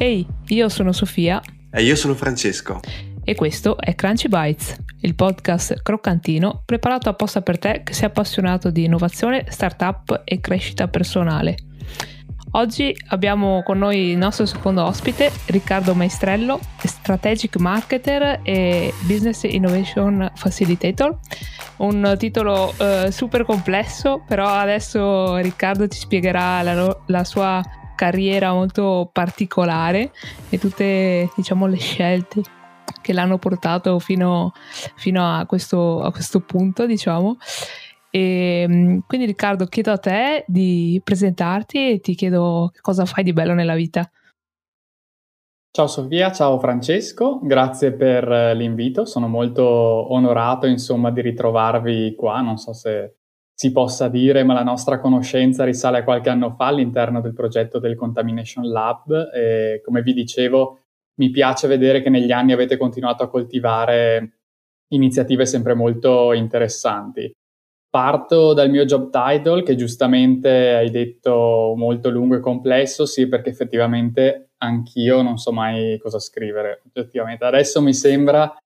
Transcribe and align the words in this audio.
Ehi, 0.00 0.24
io 0.48 0.68
sono 0.68 0.92
Sofia. 0.92 1.42
E 1.72 1.82
io 1.82 1.96
sono 1.96 2.14
Francesco. 2.14 2.80
E 3.24 3.34
questo 3.34 3.76
è 3.76 3.96
Crunchy 3.96 4.28
Bites, 4.28 4.76
il 5.00 5.16
podcast 5.16 5.82
croccantino 5.82 6.62
preparato 6.64 7.08
apposta 7.08 7.42
per 7.42 7.58
te 7.58 7.82
che 7.82 7.92
sei 7.94 8.06
appassionato 8.06 8.70
di 8.70 8.84
innovazione, 8.84 9.46
startup 9.48 10.22
e 10.24 10.38
crescita 10.38 10.86
personale. 10.86 11.56
Oggi 12.52 12.96
abbiamo 13.08 13.62
con 13.64 13.78
noi 13.78 14.10
il 14.10 14.18
nostro 14.18 14.46
secondo 14.46 14.84
ospite, 14.84 15.32
Riccardo 15.46 15.94
Maestrello, 15.94 16.60
Strategic 16.80 17.56
Marketer 17.56 18.40
e 18.44 18.94
Business 19.02 19.42
Innovation 19.42 20.30
Facilitator. 20.34 21.18
Un 21.78 22.14
titolo 22.16 22.72
uh, 22.78 23.10
super 23.10 23.44
complesso, 23.44 24.22
però 24.26 24.46
adesso 24.46 25.36
Riccardo 25.36 25.88
ci 25.88 25.98
spiegherà 25.98 26.62
la, 26.62 26.96
la 27.06 27.24
sua 27.24 27.60
carriera 27.98 28.52
molto 28.52 29.10
particolare 29.12 30.12
e 30.48 30.58
tutte 30.58 31.28
diciamo 31.34 31.66
le 31.66 31.78
scelte 31.78 32.42
che 33.02 33.12
l'hanno 33.12 33.38
portato 33.38 33.98
fino, 33.98 34.52
fino 34.94 35.36
a, 35.36 35.44
questo, 35.46 36.00
a 36.00 36.12
questo 36.12 36.40
punto 36.40 36.86
diciamo. 36.86 37.38
E 38.10 38.66
ehm, 38.68 39.00
quindi 39.04 39.26
Riccardo 39.26 39.66
chiedo 39.66 39.90
a 39.90 39.98
te 39.98 40.44
di 40.46 41.00
presentarti 41.02 41.90
e 41.90 42.00
ti 42.00 42.14
chiedo 42.14 42.70
cosa 42.80 43.04
fai 43.04 43.24
di 43.24 43.32
bello 43.32 43.52
nella 43.52 43.74
vita. 43.74 44.08
Ciao 45.70 45.86
Sofia, 45.88 46.30
ciao 46.32 46.58
Francesco, 46.58 47.40
grazie 47.42 47.92
per 47.92 48.26
l'invito, 48.56 49.04
sono 49.04 49.28
molto 49.28 49.62
onorato 49.64 50.66
insomma 50.66 51.10
di 51.10 51.20
ritrovarvi 51.20 52.14
qua, 52.16 52.40
non 52.40 52.56
so 52.56 52.72
se 52.72 53.17
si 53.60 53.72
possa 53.72 54.06
dire, 54.06 54.44
ma 54.44 54.54
la 54.54 54.62
nostra 54.62 55.00
conoscenza 55.00 55.64
risale 55.64 55.98
a 55.98 56.04
qualche 56.04 56.28
anno 56.28 56.54
fa 56.54 56.66
all'interno 56.66 57.20
del 57.20 57.32
progetto 57.32 57.80
del 57.80 57.96
Contamination 57.96 58.70
Lab 58.70 59.30
e 59.34 59.80
come 59.84 60.02
vi 60.02 60.12
dicevo 60.12 60.82
mi 61.16 61.30
piace 61.30 61.66
vedere 61.66 62.00
che 62.00 62.08
negli 62.08 62.30
anni 62.30 62.52
avete 62.52 62.76
continuato 62.76 63.24
a 63.24 63.28
coltivare 63.28 64.42
iniziative 64.92 65.44
sempre 65.44 65.74
molto 65.74 66.32
interessanti. 66.34 67.32
Parto 67.90 68.52
dal 68.52 68.70
mio 68.70 68.84
job 68.84 69.10
title, 69.10 69.64
che 69.64 69.74
giustamente 69.74 70.74
hai 70.74 70.90
detto 70.90 71.74
molto 71.76 72.10
lungo 72.10 72.36
e 72.36 72.40
complesso, 72.40 73.06
sì, 73.06 73.26
perché 73.26 73.50
effettivamente 73.50 74.50
anch'io 74.58 75.20
non 75.22 75.36
so 75.36 75.50
mai 75.50 75.98
cosa 75.98 76.20
scrivere. 76.20 76.82
Oggettivamente. 76.86 77.44
Adesso 77.44 77.82
mi 77.82 77.92
sembra 77.92 78.56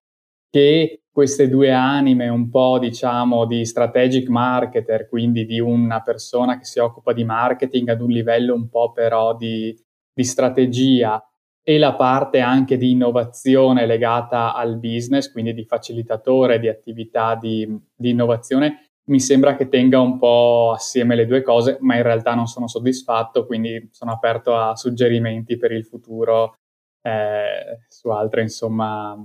che 0.51 1.02
queste 1.13 1.49
due 1.49 1.71
anime 1.71 2.29
un 2.29 2.49
po' 2.49 2.79
diciamo 2.79 3.45
di 3.45 3.67
strategic 3.67 4.29
marketer, 4.29 5.09
quindi 5.09 5.45
di 5.45 5.61
una 5.61 6.01
persona 6.01 6.57
che 6.59 6.65
si 6.65 6.79
occupa 6.79 7.13
di 7.13 7.23
marketing 7.23 7.91
ad 7.91 8.01
un 8.01 8.09
livello 8.09 8.55
un 8.55 8.69
po' 8.71 8.93
però 8.93 9.37
di, 9.37 9.79
di 10.13 10.25
strategia 10.25 11.23
e 11.63 11.79
la 11.79 11.95
parte 11.95 12.41
anche 12.41 12.79
di 12.79 12.91
innovazione 12.93 13.85
legata 13.85 14.55
al 14.55 14.79
business, 14.79 15.31
quindi 15.31 15.53
di 15.53 15.65
facilitatore 15.65 16.59
di 16.59 16.69
attività 16.69 17.37
di, 17.37 17.69
di 17.95 18.11
innovazione, 18.11 18.93
mi 19.05 19.21
sembra 19.21 19.55
che 19.55 19.69
tenga 19.69 20.01
un 20.01 20.19
po' 20.19 20.73
assieme 20.75 21.15
le 21.15 21.27
due 21.27 21.43
cose, 21.43 21.77
ma 21.81 21.97
in 21.97 22.03
realtà 22.03 22.35
non 22.35 22.47
sono 22.47 22.67
soddisfatto, 22.69 23.45
quindi 23.47 23.89
sono 23.93 24.13
aperto 24.13 24.57
a 24.57 24.75
suggerimenti 24.77 25.57
per 25.59 25.73
il 25.73 25.85
futuro 25.85 26.57
eh, 27.03 27.81
su 27.89 28.09
altre, 28.09 28.43
insomma, 28.43 29.17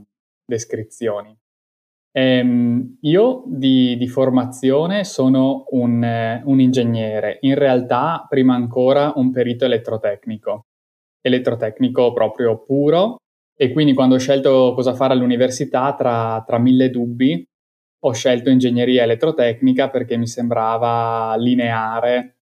descrizioni. 0.45 1.35
Ehm, 2.17 2.97
io 3.01 3.43
di, 3.45 3.95
di, 3.95 4.07
formazione 4.07 5.03
sono 5.03 5.65
un, 5.69 6.03
eh, 6.03 6.41
un, 6.45 6.59
ingegnere, 6.59 7.37
in 7.41 7.53
realtà 7.53 8.25
prima 8.27 8.55
ancora 8.55 9.13
un 9.17 9.29
perito 9.29 9.65
elettrotecnico, 9.65 10.65
elettrotecnico 11.21 12.13
proprio 12.13 12.63
puro. 12.63 13.17
E 13.55 13.71
quindi 13.71 13.93
quando 13.93 14.15
ho 14.15 14.17
scelto 14.17 14.73
cosa 14.73 14.95
fare 14.95 15.13
all'università 15.13 15.93
tra, 15.93 16.43
tra 16.45 16.57
mille 16.57 16.89
dubbi 16.89 17.45
ho 17.99 18.13
scelto 18.13 18.49
ingegneria 18.49 19.03
elettrotecnica 19.03 19.89
perché 19.89 20.17
mi 20.17 20.27
sembrava 20.27 21.35
lineare 21.37 22.37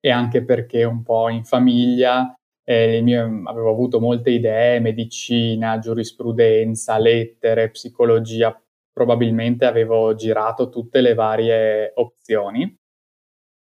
e 0.00 0.10
anche 0.10 0.44
perché 0.44 0.84
un 0.84 1.02
po' 1.02 1.28
in 1.28 1.44
famiglia 1.44 2.32
eh, 2.64 3.00
mio, 3.02 3.42
avevo 3.44 3.70
avuto 3.70 4.00
molte 4.00 4.30
idee, 4.30 4.80
medicina, 4.80 5.78
giurisprudenza, 5.78 6.98
lettere, 6.98 7.70
psicologia, 7.70 8.56
probabilmente 8.96 9.66
avevo 9.66 10.14
girato 10.14 10.70
tutte 10.70 11.02
le 11.02 11.12
varie 11.12 11.92
opzioni, 11.96 12.74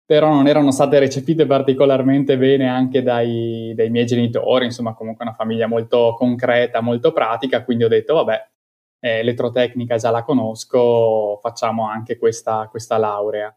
però 0.05 0.29
non 0.29 0.47
erano 0.47 0.71
state 0.71 0.97
recepite 0.97 1.45
particolarmente 1.45 2.37
bene 2.37 2.69
anche 2.69 3.03
dai, 3.03 3.73
dai 3.75 3.89
miei 3.89 4.05
genitori, 4.05 4.63
insomma 4.63 4.93
comunque 4.93 5.25
una 5.25 5.33
famiglia 5.33 5.67
molto 5.67 6.13
concreta, 6.17 6.79
molto 6.79 7.11
pratica, 7.11 7.65
quindi 7.65 7.83
ho 7.83 7.89
detto 7.89 8.13
vabbè, 8.13 8.47
eh, 9.01 9.19
elettrotecnica 9.19 9.97
già 9.97 10.09
la 10.09 10.23
conosco, 10.23 11.37
facciamo 11.41 11.85
anche 11.85 12.17
questa, 12.17 12.69
questa 12.69 12.97
laurea, 12.97 13.53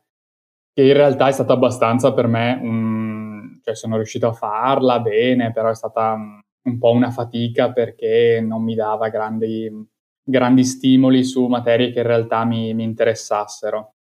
che 0.73 0.83
in 0.83 0.95
realtà 0.95 1.29
è 1.29 1.33
stata 1.33 1.53
abbastanza 1.53 2.13
per 2.13 2.27
me, 2.27 2.59
um, 2.61 3.61
cioè 3.63 3.77
sono 3.77 3.95
riuscito 3.95 4.27
a 4.27 4.33
farla 4.33 4.99
bene, 4.99 5.53
però 5.53 5.71
è 5.71 5.77
stata 5.77 6.15
um, 6.15 6.41
un 6.63 6.79
po' 6.79 6.91
una 6.91 7.13
fatica 7.13 7.71
perché 7.71 8.45
non 8.45 8.65
mi 8.65 8.75
dava 8.75 9.11
grandi 9.11 9.71
grandi 10.29 10.65
stimoli 10.65 11.25
su 11.25 11.47
materie 11.47 11.91
che 11.91 12.01
in 12.01 12.07
realtà 12.07 12.45
mi, 12.45 12.75
mi 12.75 12.85
interessassero. 12.85 13.95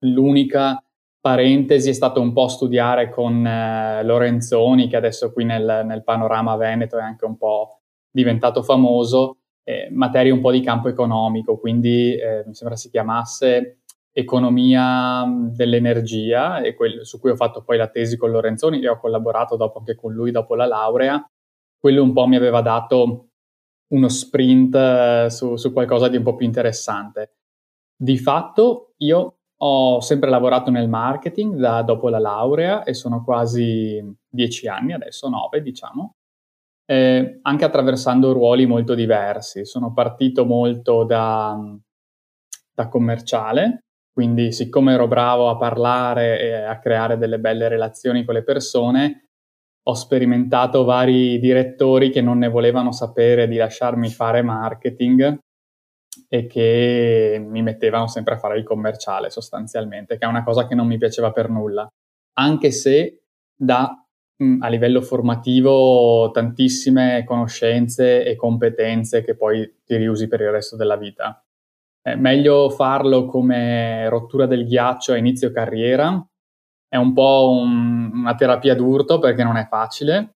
L'unica 0.00 0.82
parentesi 1.20 1.90
è 1.90 1.92
stato 1.92 2.20
un 2.20 2.32
po' 2.32 2.48
studiare 2.48 3.10
con 3.10 3.46
eh, 3.46 4.02
Lorenzoni, 4.02 4.88
che 4.88 4.96
adesso 4.96 5.32
qui 5.32 5.44
nel, 5.44 5.82
nel, 5.84 6.02
panorama 6.02 6.56
veneto 6.56 6.98
è 6.98 7.02
anche 7.02 7.24
un 7.24 7.36
po' 7.36 7.82
diventato 8.10 8.64
famoso, 8.64 9.36
eh, 9.62 9.88
materie 9.92 10.32
un 10.32 10.40
po' 10.40 10.50
di 10.50 10.60
campo 10.60 10.88
economico, 10.88 11.58
quindi 11.58 12.16
eh, 12.16 12.42
mi 12.44 12.54
sembra 12.54 12.76
si 12.76 12.90
chiamasse 12.90 13.82
economia 14.10 15.24
dell'energia, 15.54 16.60
e 16.60 16.74
quel, 16.74 17.06
su 17.06 17.20
cui 17.20 17.30
ho 17.30 17.36
fatto 17.36 17.62
poi 17.62 17.76
la 17.76 17.88
tesi 17.88 18.16
con 18.16 18.32
Lorenzoni 18.32 18.82
e 18.82 18.88
ho 18.88 18.98
collaborato 18.98 19.56
dopo 19.56 19.78
anche 19.78 19.94
con 19.94 20.12
lui 20.12 20.32
dopo 20.32 20.56
la 20.56 20.66
laurea. 20.66 21.24
Quello 21.78 22.02
un 22.02 22.12
po' 22.12 22.26
mi 22.26 22.36
aveva 22.36 22.60
dato 22.60 23.28
uno 23.92 24.08
sprint 24.08 24.74
eh, 24.74 25.26
su, 25.30 25.56
su 25.56 25.72
qualcosa 25.72 26.08
di 26.08 26.16
un 26.16 26.22
po' 26.22 26.34
più 26.34 26.46
interessante. 26.46 27.36
Di 27.96 28.18
fatto 28.18 28.94
io 28.98 29.36
ho 29.64 30.00
sempre 30.00 30.28
lavorato 30.28 30.70
nel 30.70 30.88
marketing 30.88 31.54
da 31.56 31.82
dopo 31.82 32.08
la 32.08 32.18
laurea 32.18 32.82
e 32.82 32.94
sono 32.94 33.22
quasi 33.22 34.02
dieci 34.28 34.66
anni 34.66 34.92
adesso, 34.92 35.28
nove 35.28 35.62
diciamo, 35.62 36.16
eh, 36.84 37.38
anche 37.42 37.64
attraversando 37.64 38.32
ruoli 38.32 38.66
molto 38.66 38.94
diversi. 38.94 39.64
Sono 39.64 39.92
partito 39.92 40.44
molto 40.44 41.04
da, 41.04 41.56
da 42.74 42.88
commerciale, 42.88 43.84
quindi 44.12 44.52
siccome 44.52 44.94
ero 44.94 45.06
bravo 45.06 45.48
a 45.48 45.56
parlare 45.56 46.40
e 46.40 46.52
a 46.54 46.78
creare 46.80 47.16
delle 47.16 47.38
belle 47.38 47.68
relazioni 47.68 48.24
con 48.24 48.34
le 48.34 48.42
persone, 48.42 49.28
ho 49.84 49.94
sperimentato 49.94 50.84
vari 50.84 51.38
direttori 51.38 52.10
che 52.10 52.20
non 52.20 52.38
ne 52.38 52.48
volevano 52.48 52.92
sapere 52.92 53.48
di 53.48 53.56
lasciarmi 53.56 54.08
fare 54.10 54.42
marketing 54.42 55.38
e 56.28 56.46
che 56.46 57.44
mi 57.44 57.62
mettevano 57.62 58.06
sempre 58.06 58.34
a 58.34 58.38
fare 58.38 58.58
il 58.58 58.64
commerciale 58.64 59.30
sostanzialmente, 59.30 60.18
che 60.18 60.24
è 60.24 60.28
una 60.28 60.44
cosa 60.44 60.66
che 60.66 60.74
non 60.74 60.86
mi 60.86 60.98
piaceva 60.98 61.32
per 61.32 61.48
nulla, 61.48 61.88
anche 62.38 62.70
se 62.70 63.22
da 63.54 63.96
a 64.60 64.68
livello 64.68 65.00
formativo 65.02 66.30
tantissime 66.32 67.22
conoscenze 67.24 68.24
e 68.24 68.34
competenze 68.34 69.22
che 69.22 69.36
poi 69.36 69.82
ti 69.84 69.94
riusi 69.96 70.26
per 70.26 70.40
il 70.40 70.50
resto 70.50 70.74
della 70.74 70.96
vita. 70.96 71.44
È 72.00 72.16
meglio 72.16 72.68
farlo 72.70 73.26
come 73.26 74.08
rottura 74.08 74.46
del 74.46 74.66
ghiaccio 74.66 75.12
a 75.12 75.16
inizio 75.16 75.52
carriera 75.52 76.26
è 76.92 76.96
un 76.96 77.14
po' 77.14 77.48
un, 77.58 78.10
una 78.12 78.34
terapia 78.34 78.74
d'urto 78.74 79.18
perché 79.18 79.42
non 79.42 79.56
è 79.56 79.66
facile, 79.66 80.34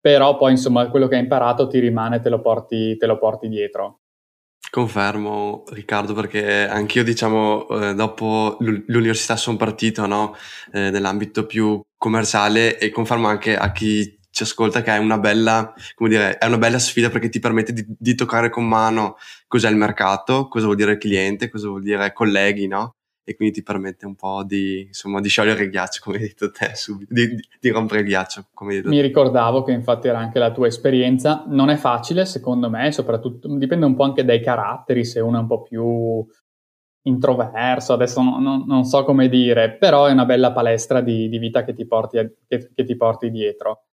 però 0.00 0.36
poi 0.36 0.50
insomma 0.50 0.88
quello 0.90 1.06
che 1.06 1.14
hai 1.14 1.20
imparato 1.20 1.68
ti 1.68 1.78
rimane, 1.78 2.18
te 2.18 2.30
lo 2.30 2.40
porti, 2.40 2.96
te 2.96 3.06
lo 3.06 3.16
porti 3.16 3.46
dietro. 3.46 4.00
Confermo 4.68 5.62
Riccardo 5.68 6.14
perché 6.14 6.66
anch'io 6.66 7.04
diciamo 7.04 7.68
eh, 7.68 7.94
dopo 7.94 8.56
l'università 8.58 9.36
sono 9.36 9.56
partito 9.56 10.04
no? 10.06 10.34
eh, 10.72 10.90
nell'ambito 10.90 11.46
più 11.46 11.80
commerciale 11.96 12.76
e 12.76 12.90
confermo 12.90 13.28
anche 13.28 13.56
a 13.56 13.70
chi 13.70 14.18
ci 14.30 14.42
ascolta 14.42 14.82
che 14.82 14.92
è 14.92 14.98
una 14.98 15.18
bella, 15.18 15.72
come 15.94 16.08
dire, 16.08 16.38
è 16.38 16.46
una 16.46 16.58
bella 16.58 16.80
sfida 16.80 17.08
perché 17.08 17.28
ti 17.28 17.38
permette 17.38 17.72
di, 17.72 17.84
di 17.86 18.16
toccare 18.16 18.50
con 18.50 18.66
mano 18.66 19.16
cos'è 19.46 19.70
il 19.70 19.76
mercato, 19.76 20.48
cosa 20.48 20.64
vuol 20.64 20.76
dire 20.76 20.98
cliente, 20.98 21.48
cosa 21.48 21.68
vuol 21.68 21.82
dire 21.82 22.12
colleghi, 22.12 22.66
no? 22.66 22.96
E 23.24 23.36
quindi 23.36 23.54
ti 23.54 23.62
permette 23.62 24.04
un 24.04 24.14
po' 24.14 24.42
di, 24.44 24.82
insomma, 24.86 25.20
di 25.20 25.28
sciogliere 25.28 25.64
il 25.64 25.70
ghiaccio, 25.70 26.00
come 26.02 26.16
hai 26.16 26.22
detto 26.22 26.50
te, 26.50 26.74
subito, 26.74 27.12
di, 27.14 27.36
di, 27.60 27.70
rompere 27.70 28.00
il 28.00 28.06
ghiaccio. 28.06 28.46
Come 28.52 28.70
hai 28.70 28.76
detto 28.78 28.88
Mi 28.88 28.96
te. 28.96 29.02
ricordavo 29.02 29.62
che 29.62 29.72
infatti 29.72 30.08
era 30.08 30.18
anche 30.18 30.38
la 30.38 30.50
tua 30.50 30.66
esperienza, 30.66 31.44
non 31.46 31.70
è 31.70 31.76
facile 31.76 32.24
secondo 32.26 32.68
me, 32.68 32.90
soprattutto 32.90 33.48
dipende 33.56 33.86
un 33.86 33.94
po' 33.94 34.04
anche 34.04 34.24
dai 34.24 34.40
caratteri, 34.40 35.04
se 35.04 35.20
uno 35.20 35.38
è 35.38 35.40
un 35.40 35.46
po' 35.46 35.62
più 35.62 36.26
introverso, 37.04 37.92
adesso 37.92 38.22
non, 38.22 38.42
non, 38.42 38.64
non 38.66 38.84
so 38.84 39.04
come 39.04 39.28
dire, 39.28 39.76
però 39.76 40.06
è 40.06 40.12
una 40.12 40.24
bella 40.24 40.52
palestra 40.52 41.00
di, 41.00 41.28
di 41.28 41.38
vita 41.38 41.64
che 41.64 41.74
ti 41.74 41.86
porti, 41.86 42.18
che, 42.46 42.70
che 42.74 42.84
ti 42.84 42.96
porti 42.96 43.30
dietro. 43.30 43.84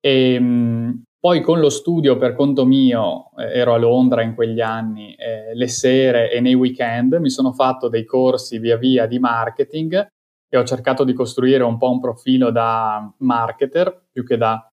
E, 0.00 0.34
ehm, 0.34 1.02
Poi 1.22 1.40
con 1.40 1.60
lo 1.60 1.70
studio 1.70 2.16
per 2.16 2.34
conto 2.34 2.64
mio, 2.64 3.30
eh, 3.36 3.56
ero 3.56 3.74
a 3.74 3.78
Londra 3.78 4.22
in 4.22 4.34
quegli 4.34 4.60
anni, 4.60 5.14
eh, 5.14 5.54
le 5.54 5.68
sere 5.68 6.32
e 6.32 6.40
nei 6.40 6.54
weekend 6.54 7.12
mi 7.14 7.30
sono 7.30 7.52
fatto 7.52 7.88
dei 7.88 8.04
corsi 8.04 8.58
via 8.58 8.76
via 8.76 9.06
di 9.06 9.20
marketing 9.20 10.04
e 10.48 10.58
ho 10.58 10.64
cercato 10.64 11.04
di 11.04 11.12
costruire 11.12 11.62
un 11.62 11.78
po' 11.78 11.92
un 11.92 12.00
profilo 12.00 12.50
da 12.50 13.08
marketer 13.18 14.06
più 14.10 14.24
che 14.24 14.36
da, 14.36 14.68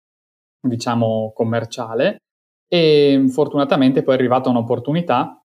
diciamo, 0.67 1.33
commerciale. 1.35 2.23
E 2.67 3.27
fortunatamente 3.29 4.03
poi 4.03 4.15
è 4.15 4.17
arrivata 4.17 4.49
un'opportunità 4.49 5.43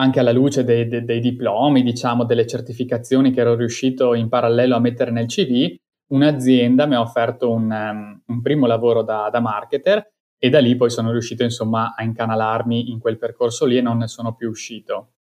anche 0.00 0.18
alla 0.18 0.32
luce 0.32 0.64
dei, 0.64 0.88
dei, 0.88 1.04
dei 1.04 1.20
diplomi, 1.20 1.84
diciamo, 1.84 2.24
delle 2.24 2.48
certificazioni 2.48 3.30
che 3.30 3.40
ero 3.40 3.54
riuscito 3.54 4.14
in 4.14 4.28
parallelo 4.28 4.74
a 4.74 4.80
mettere 4.80 5.12
nel 5.12 5.26
CV, 5.26 5.76
un'azienda 6.12 6.86
mi 6.86 6.96
ha 6.96 7.00
offerto 7.00 7.52
un, 7.52 7.70
um, 7.70 8.20
un 8.26 8.42
primo 8.42 8.66
lavoro 8.66 9.02
da, 9.02 9.28
da 9.30 9.38
marketer 9.38 10.10
e 10.38 10.50
da 10.50 10.58
lì 10.60 10.76
poi 10.76 10.90
sono 10.90 11.10
riuscito 11.10 11.42
insomma 11.42 11.94
a 11.96 12.02
incanalarmi 12.02 12.90
in 12.90 12.98
quel 12.98 13.18
percorso 13.18 13.64
lì 13.64 13.76
e 13.76 13.80
non 13.80 13.98
ne 13.98 14.08
sono 14.08 14.34
più 14.34 14.48
uscito. 14.48 15.12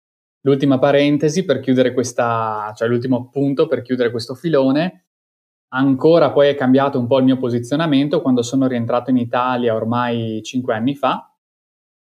L'ultima 0.41 0.77
parentesi 0.77 1.45
per 1.45 1.59
chiudere 1.59 1.93
questa, 1.93 2.73
cioè 2.75 2.87
l'ultimo 2.87 3.29
punto 3.29 3.67
per 3.67 3.81
chiudere 3.81 4.11
questo 4.11 4.35
filone, 4.35 5.05
ancora 5.69 6.31
poi 6.31 6.49
è 6.49 6.55
cambiato 6.55 6.99
un 6.99 7.07
po' 7.07 7.19
il 7.19 7.23
mio 7.23 7.37
posizionamento 7.37 8.21
quando 8.21 8.41
sono 8.41 8.67
rientrato 8.67 9.09
in 9.09 9.17
Italia 9.17 9.73
ormai 9.73 10.41
cinque 10.43 10.75
anni 10.75 10.95
fa 10.95 11.33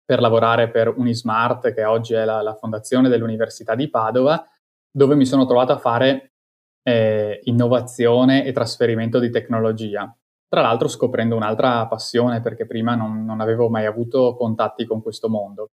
per 0.05 0.21
lavorare 0.21 0.71
per 0.71 0.89
Unismart, 0.89 1.73
che 1.73 1.85
oggi 1.85 2.15
è 2.15 2.25
la, 2.25 2.43
la 2.43 2.55
fondazione 2.55 3.09
dell'Università 3.09 3.75
di 3.75 3.89
Padova, 3.89 4.45
dove 4.91 5.15
mi 5.15 5.25
sono 5.25 5.47
trovato 5.47 5.73
a 5.73 5.79
fare 5.79 6.35
eh, 6.83 7.41
innovazione 7.45 8.45
e 8.45 8.53
trasferimento 8.53 9.19
di 9.19 9.31
tecnologia. 9.31 10.15
Tra 10.55 10.63
l'altro 10.63 10.87
scoprendo 10.87 11.35
un'altra 11.35 11.85
passione 11.89 12.41
perché 12.41 12.65
prima 12.65 12.95
non, 12.95 13.25
non 13.25 13.41
avevo 13.41 13.69
mai 13.69 13.87
avuto 13.87 14.37
contatti 14.37 14.85
con 14.85 15.03
questo 15.03 15.29
mondo. 15.29 15.71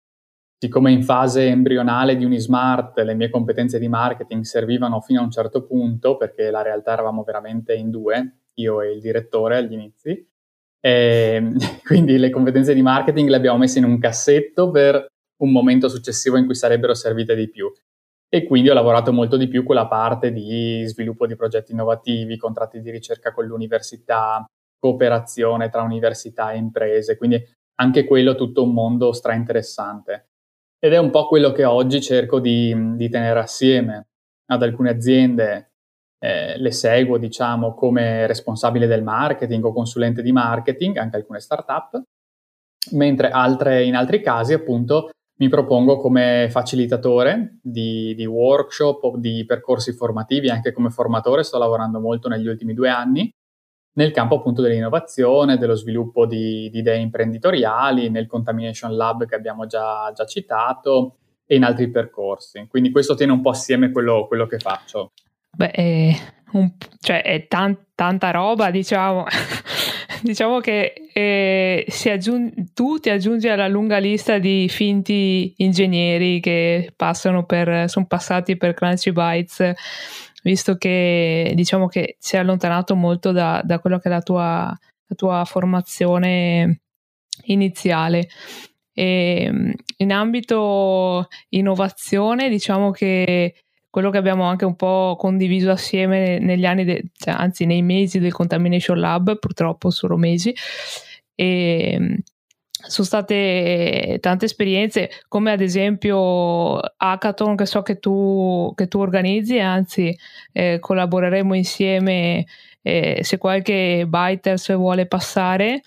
Siccome 0.62 0.93
in 0.93 1.02
fase 1.02 1.46
embrionale 1.46 2.14
di 2.14 2.26
Unismart 2.26 2.99
le 2.99 3.14
mie 3.14 3.31
competenze 3.31 3.78
di 3.78 3.88
marketing 3.88 4.43
servivano 4.43 5.00
fino 5.00 5.20
a 5.20 5.23
un 5.23 5.31
certo 5.31 5.64
punto, 5.64 6.19
perché 6.19 6.50
la 6.50 6.61
realtà 6.61 6.93
eravamo 6.93 7.23
veramente 7.23 7.73
in 7.73 7.88
due, 7.88 8.40
io 8.56 8.82
e 8.82 8.93
il 8.93 9.00
direttore 9.00 9.56
agli 9.56 9.73
inizi, 9.73 10.11
e 10.78 10.90
ehm, 11.37 11.56
quindi 11.82 12.19
le 12.19 12.28
competenze 12.28 12.75
di 12.75 12.82
marketing 12.82 13.31
le 13.31 13.37
abbiamo 13.37 13.56
messe 13.56 13.78
in 13.78 13.87
un 13.87 13.99
cassetto 13.99 14.70
per 14.70 15.06
un 15.38 15.52
momento 15.52 15.88
successivo 15.88 16.37
in 16.37 16.44
cui 16.44 16.55
sarebbero 16.55 16.93
servite 16.93 17.34
di 17.34 17.49
più. 17.49 17.73
E 18.28 18.44
quindi 18.44 18.69
ho 18.69 18.75
lavorato 18.75 19.11
molto 19.11 19.38
di 19.38 19.49
più 19.49 19.64
con 19.64 19.75
la 19.75 19.87
parte 19.87 20.32
di 20.32 20.84
sviluppo 20.84 21.26
di 21.26 21.34
progetti 21.34 21.73
innovativi, 21.73 22.37
contratti 22.37 22.82
di 22.82 22.90
ricerca 22.90 23.32
con 23.32 23.46
l'università, 23.46 24.46
cooperazione 24.78 25.69
tra 25.69 25.82
università 25.82 26.52
e 26.52 26.56
imprese, 26.56 27.17
quindi 27.17 27.43
anche 27.76 28.05
quello 28.05 28.34
tutto 28.34 28.62
un 28.62 28.73
mondo 28.73 29.12
strainteressante. 29.12 30.28
Ed 30.78 30.93
è 30.93 30.99
un 30.99 31.11
po' 31.11 31.26
quello 31.26 31.52
che 31.52 31.64
oggi 31.64 32.00
cerco 32.00 32.38
di, 32.38 32.96
di 32.96 33.08
tenere 33.08 33.40
assieme 33.40 34.08
ad 34.46 34.62
alcune 34.62 34.90
aziende, 34.90 35.73
eh, 36.19 36.58
le 36.58 36.70
seguo 36.70 37.19
diciamo 37.19 37.75
come 37.75 38.26
responsabile 38.26 38.87
del 38.87 39.02
marketing 39.02 39.64
o 39.64 39.73
consulente 39.73 40.23
di 40.23 40.32
marketing, 40.32 40.96
anche 40.96 41.17
alcune 41.17 41.40
start-up, 41.40 42.00
mentre 42.93 43.31
altre, 43.31 43.84
in 43.84 43.96
altri 43.96 44.20
casi 44.20 44.52
appunto 44.52 45.11
mi 45.38 45.49
propongo 45.49 45.99
come 45.99 46.49
facilitatore 46.50 47.58
di, 47.61 48.14
di 48.14 48.25
workshop 48.25 49.05
o 49.05 49.17
di 49.19 49.44
percorsi 49.44 49.93
formativi, 49.93 50.49
anche 50.49 50.73
come 50.73 50.88
formatore 50.88 51.43
sto 51.43 51.58
lavorando 51.58 52.00
molto 52.00 52.28
negli 52.28 52.46
ultimi 52.46 52.73
due 52.73 52.88
anni 52.88 53.31
nel 53.96 54.10
campo 54.10 54.37
appunto 54.37 54.62
dell'innovazione, 54.62 55.58
dello 55.58 55.75
sviluppo 55.75 56.26
di, 56.26 56.69
di 56.70 56.78
idee 56.78 56.98
imprenditoriali, 56.98 58.10
nel 58.10 58.26
Contamination 58.26 58.94
Lab 58.94 59.26
che 59.26 59.34
abbiamo 59.34 59.66
già, 59.66 60.12
già, 60.14 60.26
citato 60.26 61.16
e 61.46 61.56
in 61.56 61.64
altri 61.64 61.90
percorsi. 61.90 62.66
Quindi 62.69 62.90
questo 62.90 63.14
tiene 63.14 63.32
un 63.32 63.40
po' 63.40 63.50
assieme 63.50 63.90
quello, 63.90 64.26
quello 64.26 64.46
che 64.46 64.58
faccio. 64.58 65.12
Beh, 65.50 65.70
è, 65.70 66.14
un, 66.52 66.72
cioè 67.00 67.22
è 67.22 67.46
tan, 67.46 67.76
tanta 67.94 68.31
roba, 68.31 68.70
diciamo. 68.70 69.25
diciamo 70.22 70.60
che 70.60 70.92
eh, 71.12 71.87
aggiung- 72.10 72.72
tu 72.75 72.99
ti 72.99 73.08
aggiungi 73.08 73.49
alla 73.49 73.69
lunga 73.69 73.96
lista 73.96 74.38
di 74.38 74.69
finti 74.69 75.54
ingegneri 75.56 76.40
che 76.40 76.92
sono 77.88 78.06
passati 78.06 78.56
per 78.58 78.75
Crunchy 78.75 79.12
Bytes 79.12 79.72
visto 80.46 80.76
che 80.76 81.52
diciamo 81.56 81.88
che 81.88 82.16
si 82.20 82.37
è 82.37 82.38
allontanato 82.38 82.94
molto 82.94 83.32
da, 83.32 83.60
da 83.64 83.81
quello 83.81 83.98
che 83.98 84.08
è 84.08 84.12
la 84.12 84.22
tua, 84.22 84.78
la 85.06 85.14
tua 85.16 85.44
formazione 85.44 86.82
iniziale. 87.46 88.28
E 88.93 89.75
in 89.96 90.12
ambito 90.12 91.26
innovazione, 91.48 92.48
diciamo 92.48 92.93
che 92.93 93.54
quello 93.90 94.10
che 94.10 94.19
abbiamo 94.19 94.44
anche 94.44 94.64
un 94.64 94.76
po' 94.76 95.16
condiviso 95.19 95.72
assieme 95.72 96.38
negli 96.38 96.64
anni, 96.64 96.84
de- 96.84 97.10
cioè, 97.12 97.34
anzi 97.37 97.66
nei 97.66 97.82
mesi 97.82 98.20
del 98.20 98.32
Contamination 98.32 99.00
Lab, 99.00 99.38
purtroppo 99.40 99.90
solo 99.90 100.16
mesi, 100.16 100.54
e 101.34 102.22
sono 102.87 103.06
state 103.06 104.19
tante 104.20 104.44
esperienze, 104.44 105.11
come 105.28 105.52
ad 105.52 105.61
esempio 105.61 106.78
Hackathon 106.78 107.56
che 107.56 107.67
so 107.67 107.82
che 107.82 107.99
tu, 107.99 108.73
che 108.75 108.87
tu 108.88 108.99
organizzi, 108.99 109.58
anzi 109.58 110.17
eh, 110.52 110.78
collaboreremo 110.78 111.55
insieme 111.55 112.46
eh, 112.82 113.20
se 113.23 113.38
qualche 113.38 114.06
biters 114.06 114.75
vuole 114.76 115.06
passare, 115.06 115.82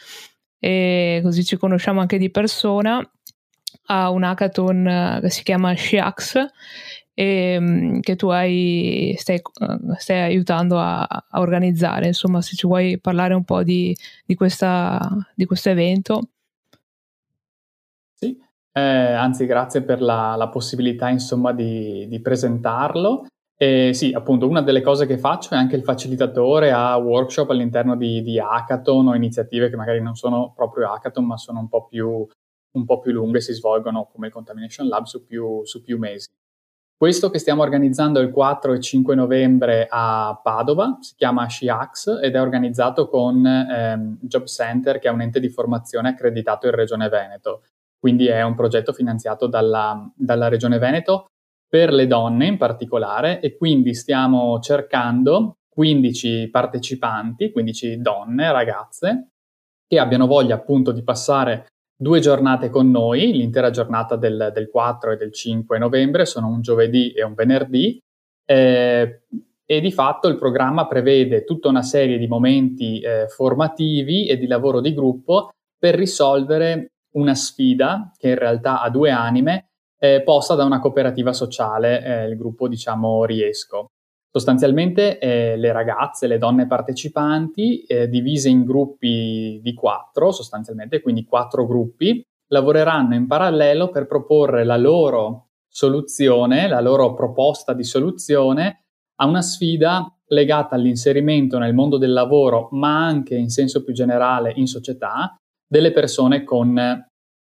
e 0.59 1.21
così 1.23 1.45
ci 1.45 1.57
conosciamo 1.57 2.01
anche 2.01 2.17
di 2.17 2.29
persona, 2.29 3.01
a 3.91 4.09
un 4.09 4.23
hackathon 4.23 5.19
che 5.21 5.29
si 5.29 5.43
chiama 5.43 5.75
SHIAX 5.75 6.45
e, 7.13 7.99
che 8.01 8.15
tu 8.15 8.27
hai, 8.27 9.15
stai, 9.17 9.41
stai 9.97 10.21
aiutando 10.21 10.79
a, 10.79 11.01
a, 11.03 11.39
organizzare. 11.39 12.07
Insomma, 12.07 12.41
se 12.41 12.55
ci 12.55 12.67
vuoi 12.67 12.99
parlare 12.99 13.33
un 13.33 13.43
po' 13.43 13.63
di, 13.63 13.95
di, 14.25 14.35
questa, 14.35 14.99
di 15.35 15.45
questo 15.45 15.69
evento. 15.69 16.29
Eh, 18.71 18.81
anzi, 18.81 19.45
grazie 19.45 19.81
per 19.81 20.01
la, 20.01 20.35
la 20.37 20.49
possibilità, 20.49 21.09
insomma, 21.09 21.51
di, 21.51 22.07
di 22.07 22.21
presentarlo. 22.21 23.25
E 23.57 23.93
sì, 23.93 24.13
appunto, 24.13 24.47
una 24.47 24.61
delle 24.61 24.81
cose 24.81 25.05
che 25.05 25.17
faccio 25.17 25.53
è 25.53 25.57
anche 25.57 25.75
il 25.75 25.83
facilitatore 25.83 26.71
a 26.71 26.95
workshop 26.95 27.49
all'interno 27.49 27.97
di, 27.97 28.21
di 28.21 28.39
hackathon 28.39 29.07
o 29.07 29.15
iniziative 29.15 29.69
che 29.69 29.75
magari 29.75 30.01
non 30.01 30.15
sono 30.15 30.53
proprio 30.55 30.91
hackathon, 30.91 31.25
ma 31.25 31.37
sono 31.37 31.59
un 31.59 31.67
po' 31.67 31.85
più, 31.87 32.25
un 32.71 32.85
po 32.85 32.99
più 32.99 33.11
lunghe, 33.11 33.41
si 33.41 33.53
svolgono 33.53 34.07
come 34.11 34.27
il 34.27 34.33
Contamination 34.33 34.87
Lab 34.87 35.03
su 35.05 35.25
più, 35.25 35.65
su 35.65 35.81
più 35.81 35.97
mesi. 35.97 36.27
Questo 36.95 37.29
che 37.29 37.39
stiamo 37.39 37.61
organizzando 37.61 38.19
il 38.19 38.29
4 38.29 38.73
e 38.73 38.79
5 38.79 39.15
novembre 39.15 39.87
a 39.89 40.37
Padova 40.41 40.97
si 40.99 41.15
chiama 41.15 41.47
SciAx 41.47 42.19
ed 42.21 42.35
è 42.35 42.41
organizzato 42.41 43.07
con 43.07 43.45
ehm, 43.45 44.17
Job 44.21 44.43
Center, 44.45 44.99
che 44.99 45.07
è 45.07 45.11
un 45.11 45.21
ente 45.21 45.39
di 45.39 45.47
formazione 45.47 46.09
accreditato 46.09 46.67
in 46.67 46.73
Regione 46.73 47.07
Veneto. 47.07 47.63
Quindi 47.99 48.27
è 48.27 48.41
un 48.43 48.55
progetto 48.55 48.93
finanziato 48.93 49.47
dalla, 49.47 50.09
dalla 50.15 50.47
Regione 50.47 50.77
Veneto 50.77 51.27
per 51.67 51.91
le 51.91 52.07
donne 52.07 52.47
in 52.47 52.57
particolare 52.57 53.39
e 53.41 53.55
quindi 53.55 53.93
stiamo 53.93 54.59
cercando 54.59 55.57
15 55.69 56.49
partecipanti, 56.49 57.51
15 57.51 58.01
donne, 58.01 58.51
ragazze, 58.51 59.29
che 59.87 59.99
abbiano 59.99 60.27
voglia 60.27 60.55
appunto 60.55 60.91
di 60.91 61.03
passare 61.03 61.67
due 61.95 62.19
giornate 62.19 62.69
con 62.69 62.89
noi, 62.89 63.33
l'intera 63.33 63.69
giornata 63.69 64.15
del, 64.15 64.51
del 64.53 64.69
4 64.69 65.11
e 65.11 65.17
del 65.17 65.33
5 65.33 65.77
novembre, 65.77 66.25
sono 66.25 66.47
un 66.47 66.61
giovedì 66.61 67.11
e 67.11 67.23
un 67.23 67.33
venerdì, 67.33 67.99
eh, 68.45 69.21
e 69.65 69.81
di 69.81 69.91
fatto 69.91 70.27
il 70.27 70.37
programma 70.37 70.87
prevede 70.87 71.43
tutta 71.43 71.67
una 71.67 71.83
serie 71.83 72.17
di 72.17 72.27
momenti 72.27 72.99
eh, 73.01 73.27
formativi 73.27 74.27
e 74.27 74.37
di 74.37 74.47
lavoro 74.47 74.81
di 74.81 74.93
gruppo 74.93 75.51
per 75.77 75.95
risolvere 75.95 76.93
una 77.13 77.35
sfida 77.35 78.11
che 78.17 78.29
in 78.29 78.37
realtà 78.37 78.81
ha 78.81 78.89
due 78.89 79.11
anime, 79.11 79.69
eh, 79.99 80.21
posta 80.23 80.55
da 80.55 80.63
una 80.63 80.79
cooperativa 80.79 81.33
sociale, 81.33 82.03
eh, 82.03 82.27
il 82.27 82.37
gruppo 82.37 82.67
diciamo 82.67 83.25
Riesco. 83.25 83.87
Sostanzialmente 84.31 85.17
eh, 85.17 85.57
le 85.57 85.71
ragazze, 85.71 86.27
le 86.27 86.37
donne 86.37 86.67
partecipanti, 86.67 87.83
eh, 87.83 88.07
divise 88.07 88.47
in 88.47 88.63
gruppi 88.63 89.59
di 89.61 89.73
quattro, 89.73 90.31
sostanzialmente, 90.31 91.01
quindi 91.01 91.25
quattro 91.25 91.65
gruppi, 91.65 92.23
lavoreranno 92.51 93.15
in 93.15 93.27
parallelo 93.27 93.89
per 93.89 94.05
proporre 94.05 94.63
la 94.63 94.77
loro 94.77 95.49
soluzione, 95.67 96.67
la 96.67 96.79
loro 96.79 97.13
proposta 97.13 97.73
di 97.73 97.83
soluzione 97.83 98.83
a 99.15 99.25
una 99.25 99.41
sfida 99.41 100.07
legata 100.27 100.75
all'inserimento 100.75 101.57
nel 101.57 101.73
mondo 101.73 101.97
del 101.97 102.13
lavoro, 102.13 102.69
ma 102.71 103.05
anche 103.05 103.35
in 103.35 103.49
senso 103.49 103.83
più 103.83 103.93
generale 103.93 104.53
in 104.55 104.67
società, 104.67 105.35
delle 105.69 105.91
persone 105.91 106.43
con 106.43 107.05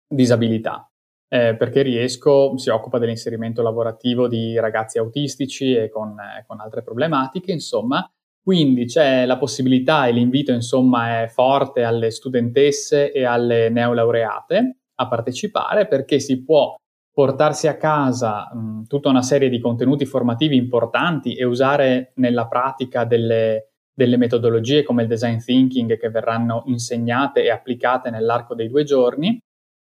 disabilità, 0.07 0.89
eh, 1.29 1.57
perché 1.57 1.83
Riesco 1.83 2.57
si 2.57 2.71
occupa 2.71 2.99
dell'inserimento 2.99 3.63
lavorativo 3.63 4.29
di 4.29 4.59
ragazzi 4.59 4.99
autistici 4.99 5.75
e 5.75 5.91
con, 5.91 6.17
eh, 6.21 6.45
con 6.47 6.61
altre 6.61 6.83
problematiche, 6.83 7.51
insomma, 7.53 8.09
Quindi 8.45 8.85
c'è 8.85 9.25
la 9.25 9.39
possibilità 9.39 10.07
e 10.07 10.13
l'invito 10.13 10.53
insomma 10.53 11.23
è 11.23 11.29
forte 11.29 11.83
alle 11.83 12.11
studentesse 12.11 13.11
e 13.11 13.25
alle 13.25 13.71
neolaureate 13.71 14.77
a 14.97 15.09
partecipare 15.09 15.87
perché 15.89 16.21
si 16.21 16.43
può 16.45 16.75
portarsi 17.11 17.69
a 17.69 17.79
casa 17.79 18.51
mh, 18.53 18.87
tutta 18.87 19.09
una 19.09 19.23
serie 19.23 19.49
di 19.49 19.61
contenuti 19.61 20.05
formativi 20.05 20.57
importanti 20.57 21.35
e 21.37 21.45
usare 21.45 22.13
nella 22.17 22.47
pratica 22.47 23.05
delle, 23.05 23.74
delle 23.95 24.17
metodologie 24.17 24.83
come 24.83 25.03
il 25.03 25.09
design 25.09 25.39
thinking 25.39 25.97
che 25.97 26.11
verranno 26.11 26.65
insegnate 26.67 27.45
e 27.45 27.51
applicate 27.51 28.11
nell'arco 28.11 28.55
dei 28.55 28.69
due 28.69 28.83
giorni, 28.83 29.39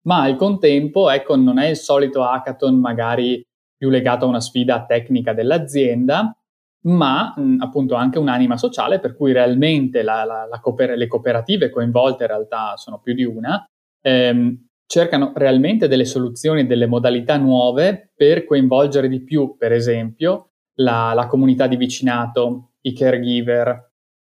ma 0.06 0.22
al 0.22 0.36
contempo 0.36 1.10
ecco, 1.10 1.36
non 1.36 1.58
è 1.58 1.68
il 1.68 1.76
solito 1.76 2.22
hackathon 2.22 2.78
magari 2.78 3.42
più 3.76 3.88
legato 3.88 4.26
a 4.26 4.28
una 4.28 4.40
sfida 4.40 4.84
tecnica 4.84 5.32
dell'azienda, 5.32 6.36
ma 6.82 7.32
mh, 7.34 7.56
appunto 7.60 7.94
anche 7.94 8.18
un'anima 8.18 8.56
sociale 8.56 9.00
per 9.00 9.16
cui 9.16 9.32
realmente 9.32 10.02
la, 10.02 10.24
la, 10.24 10.46
la 10.46 10.60
cooper- 10.60 10.96
le 10.96 11.06
cooperative 11.06 11.70
coinvolte 11.70 12.24
in 12.24 12.28
realtà 12.28 12.76
sono 12.76 13.00
più 13.00 13.14
di 13.14 13.24
una, 13.24 13.64
ehm, 14.02 14.66
cercano 14.86 15.32
realmente 15.34 15.88
delle 15.88 16.04
soluzioni, 16.04 16.66
delle 16.66 16.86
modalità 16.86 17.38
nuove 17.38 18.12
per 18.14 18.44
coinvolgere 18.44 19.08
di 19.08 19.22
più, 19.22 19.56
per 19.56 19.72
esempio, 19.72 20.50
la, 20.76 21.12
la 21.14 21.26
comunità 21.26 21.66
di 21.66 21.76
vicinato, 21.76 22.72
i 22.82 22.92
caregiver, 22.92 23.92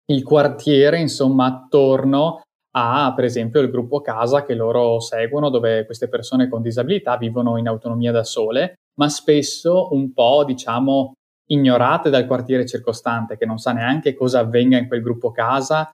il 0.09 0.23
quartiere, 0.23 0.99
insomma, 0.99 1.45
attorno 1.45 2.41
a, 2.75 3.13
per 3.15 3.25
esempio, 3.25 3.61
il 3.61 3.69
gruppo 3.69 4.01
casa 4.01 4.45
che 4.45 4.53
loro 4.53 4.99
seguono, 4.99 5.49
dove 5.49 5.85
queste 5.85 6.07
persone 6.07 6.47
con 6.47 6.61
disabilità 6.61 7.17
vivono 7.17 7.57
in 7.57 7.67
autonomia 7.67 8.11
da 8.11 8.23
sole, 8.23 8.75
ma 8.99 9.09
spesso 9.09 9.93
un 9.93 10.13
po', 10.13 10.43
diciamo, 10.45 11.13
ignorate 11.49 12.09
dal 12.09 12.25
quartiere 12.25 12.65
circostante, 12.65 13.37
che 13.37 13.45
non 13.45 13.57
sa 13.57 13.71
neanche 13.71 14.13
cosa 14.13 14.39
avvenga 14.39 14.77
in 14.77 14.87
quel 14.87 15.01
gruppo 15.01 15.31
casa 15.31 15.89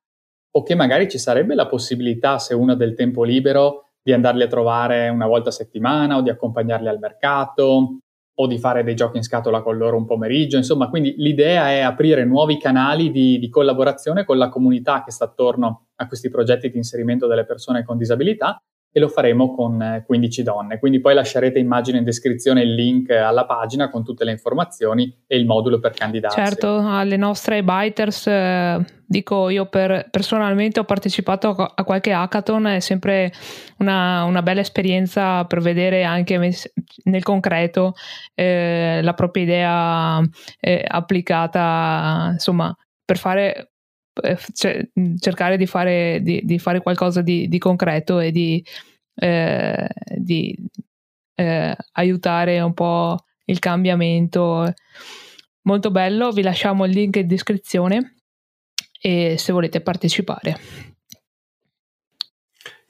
o 0.56 0.64
che 0.64 0.76
magari 0.76 1.10
ci 1.10 1.18
sarebbe 1.18 1.56
la 1.56 1.68
possibilità, 1.68 2.38
se 2.38 2.54
uno 2.54 2.74
ha 2.74 2.76
del 2.76 2.96
tempo 2.96 3.24
libero, 3.24 3.86
di 4.04 4.14
andarli 4.14 4.44
a 4.44 4.48
trovare 4.48 5.10
una 5.10 5.28
volta 5.28 5.50
a 5.50 5.54
settimana 5.54 6.18
o 6.18 6.22
di 6.22 6.30
accompagnarli 6.30 6.88
al 6.88 7.00
mercato 7.00 8.00
o 8.36 8.48
di 8.48 8.58
fare 8.58 8.84
dei 8.84 8.96
giochi 8.96 9.18
in 9.18 9.24
scatola 9.24 9.62
con 9.62 9.78
loro 9.78 9.98
un 9.98 10.06
pomeriggio. 10.06 10.58
Insomma, 10.58 10.90
quindi 10.90 11.14
l'idea 11.18 11.70
è 11.72 11.80
aprire 11.80 12.26
nuovi 12.26 12.58
canali 12.58 13.12
di, 13.12 13.38
di 13.40 13.50
collaborazione 13.50 14.26
con 14.26 14.38
la 14.38 14.50
comunità 14.50 15.04
che 15.04 15.12
sta 15.12 15.26
attorno 15.26 15.88
a 15.96 16.08
questi 16.08 16.30
progetti 16.30 16.70
di 16.70 16.78
inserimento 16.78 17.28
delle 17.28 17.46
persone 17.46 17.84
con 17.84 17.98
disabilità 17.98 18.62
e 18.96 19.00
lo 19.00 19.10
faremo 19.10 19.56
con 19.56 20.04
15 20.06 20.40
eh, 20.40 20.44
donne. 20.44 20.80
Quindi 20.80 21.02
poi 21.02 21.16
lascerete 21.16 21.58
immagine 21.58 21.98
in 21.98 22.04
descrizione 22.04 22.62
il 22.62 22.76
link 22.76 23.10
alla 23.10 23.46
pagina 23.46 23.90
con 23.90 24.04
tutte 24.04 24.24
le 24.24 24.32
informazioni 24.32 25.12
e 25.26 25.36
il 25.36 25.48
modulo 25.48 25.80
per 25.80 25.94
candidarsi. 25.94 26.38
Certo, 26.38 26.78
alle 26.78 27.18
nostre 27.18 27.64
biters, 27.64 28.28
eh, 28.28 28.86
dico 29.04 29.50
io 29.50 29.66
per, 29.66 30.10
personalmente 30.12 30.80
ho 30.80 30.84
partecipato 30.84 31.50
a 31.50 31.84
qualche 31.84 32.14
hackathon, 32.14 32.68
è 32.68 32.80
sempre 32.80 33.34
una, 33.80 34.26
una 34.26 34.44
bella 34.44 34.62
esperienza 34.62 35.44
per 35.46 35.60
vedere 35.60 36.04
anche 36.04 36.38
nel 37.06 37.24
concreto 37.24 37.96
eh, 38.36 39.00
la 39.02 39.14
propria 39.14 39.44
idea 39.44 40.22
eh, 40.60 40.86
applicata, 40.88 42.30
insomma, 42.34 42.72
per 43.04 43.18
fare 43.18 43.56
eh, 43.56 43.73
cioè, 44.54 44.88
cercare 45.20 45.58
di 45.58 45.66
fare, 45.66 46.20
di, 46.22 46.42
di 46.44 46.60
fare, 46.60 46.82
qualcosa 46.82 47.22
di, 47.22 47.48
di 47.48 47.58
concreto 47.58 48.20
e 48.20 48.32
di, 48.32 48.64
eh, 49.16 49.88
eh, 51.36 51.76
aiutare 51.94 52.62
un 52.62 52.74
po' 52.74 53.18
il 53.46 53.60
cambiamento. 53.60 54.72
Molto 55.64 55.92
bello, 55.92 56.32
vi 56.32 56.42
lasciamo 56.42 56.86
il 56.86 56.92
link 56.92 57.16
in 57.16 57.28
descrizione 57.28 58.16
e 59.02 59.38
se 59.38 59.52
volete 59.52 59.82
partecipare. 59.82 60.93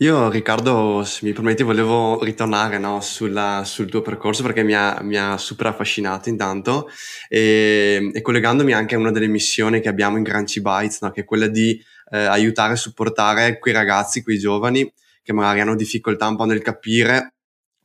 Io 0.03 0.29
Riccardo, 0.29 1.05
se 1.05 1.25
mi 1.25 1.31
permetti, 1.31 1.63
volevo 1.63 2.21
ritornare 2.21 2.77
no, 2.77 2.99
sulla, 2.99 3.63
sul 3.63 3.89
tuo 3.89 4.01
percorso 4.01 4.43
perché 4.43 4.61
mi 4.61 4.75
ha, 4.75 4.99
mi 5.01 5.15
ha 5.15 5.37
super 5.37 5.67
affascinato 5.67 6.27
intanto 6.27 6.89
e, 7.29 8.11
e, 8.13 8.21
collegandomi 8.21 8.73
anche 8.73 8.95
a 8.95 8.97
una 8.97 9.11
delle 9.11 9.29
missioni 9.29 9.79
che 9.79 9.87
abbiamo 9.87 10.17
in 10.17 10.23
Granci 10.23 10.59
Bytes, 10.59 10.99
no, 11.03 11.11
che 11.11 11.21
è 11.21 11.23
quella 11.23 11.47
di 11.47 11.81
eh, 12.11 12.17
aiutare 12.17 12.73
e 12.73 12.75
supportare 12.75 13.59
quei 13.59 13.73
ragazzi, 13.73 14.23
quei 14.23 14.37
giovani 14.37 14.93
che 15.21 15.31
magari 15.31 15.61
hanno 15.61 15.77
difficoltà 15.77 16.27
un 16.27 16.35
po' 16.35 16.43
nel 16.43 16.61
capire 16.61 17.35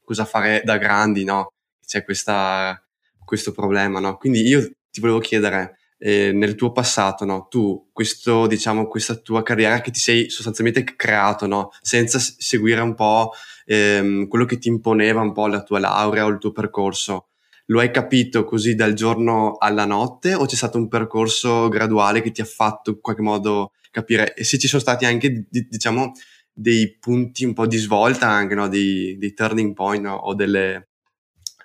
cosa 0.03 0.25
fare 0.25 0.63
da 0.65 0.77
grandi, 0.77 1.23
no? 1.23 1.53
C'è 1.87 2.03
questa, 2.03 2.85
questo 3.25 3.53
problema, 3.53 4.01
no? 4.01 4.17
Quindi 4.17 4.41
io 4.41 4.69
ti 4.91 4.99
volevo 4.99 5.21
chiedere, 5.21 5.78
eh, 5.99 6.33
nel 6.33 6.55
tuo 6.55 6.73
passato, 6.73 7.25
no? 7.25 7.49
tu, 7.49 7.89
questo, 7.93 8.47
diciamo, 8.47 8.87
questa 8.87 9.17
tua 9.17 9.43
carriera 9.43 9.81
che 9.81 9.91
ti 9.91 10.01
sei 10.01 10.31
sostanzialmente 10.31 10.85
creato, 10.97 11.47
no? 11.47 11.71
senza 11.81 12.19
seguire 12.19 12.81
un 12.81 12.95
po' 12.95 13.33
ehm, 13.67 14.29
quello 14.29 14.45
che 14.45 14.59
ti 14.59 14.69
imponeva 14.69 15.21
un 15.21 15.33
po' 15.33 15.47
la 15.49 15.63
tua 15.63 15.79
laurea 15.79 16.25
o 16.25 16.29
il 16.29 16.39
tuo 16.39 16.53
percorso, 16.53 17.29
lo 17.67 17.81
hai 17.81 17.91
capito 17.91 18.45
così 18.45 18.75
dal 18.75 18.95
giorno 18.95 19.57
alla 19.59 19.85
notte 19.85 20.35
o 20.35 20.47
c'è 20.47 20.55
stato 20.55 20.79
un 20.79 20.89
percorso 20.89 21.69
graduale 21.69 22.23
che 22.23 22.31
ti 22.31 22.41
ha 22.41 22.47
fatto 22.47 22.91
in 22.91 23.01
qualche 23.01 23.23
modo 23.23 23.73
capire? 23.91 24.35
E 24.35 24.45
se 24.45 24.59
ci 24.59 24.69
sono 24.69 24.81
stati 24.81 25.05
anche, 25.05 25.47
diciamo, 25.51 26.13
dei 26.51 26.97
punti 26.99 27.45
un 27.45 27.53
po' 27.53 27.67
di 27.67 27.77
svolta, 27.77 28.29
anche 28.29 28.55
no? 28.55 28.69
dei, 28.69 29.17
dei 29.19 29.35
turning 29.35 29.75
point 29.75 30.03
no? 30.03 30.15
o, 30.15 30.35
delle, 30.35 30.89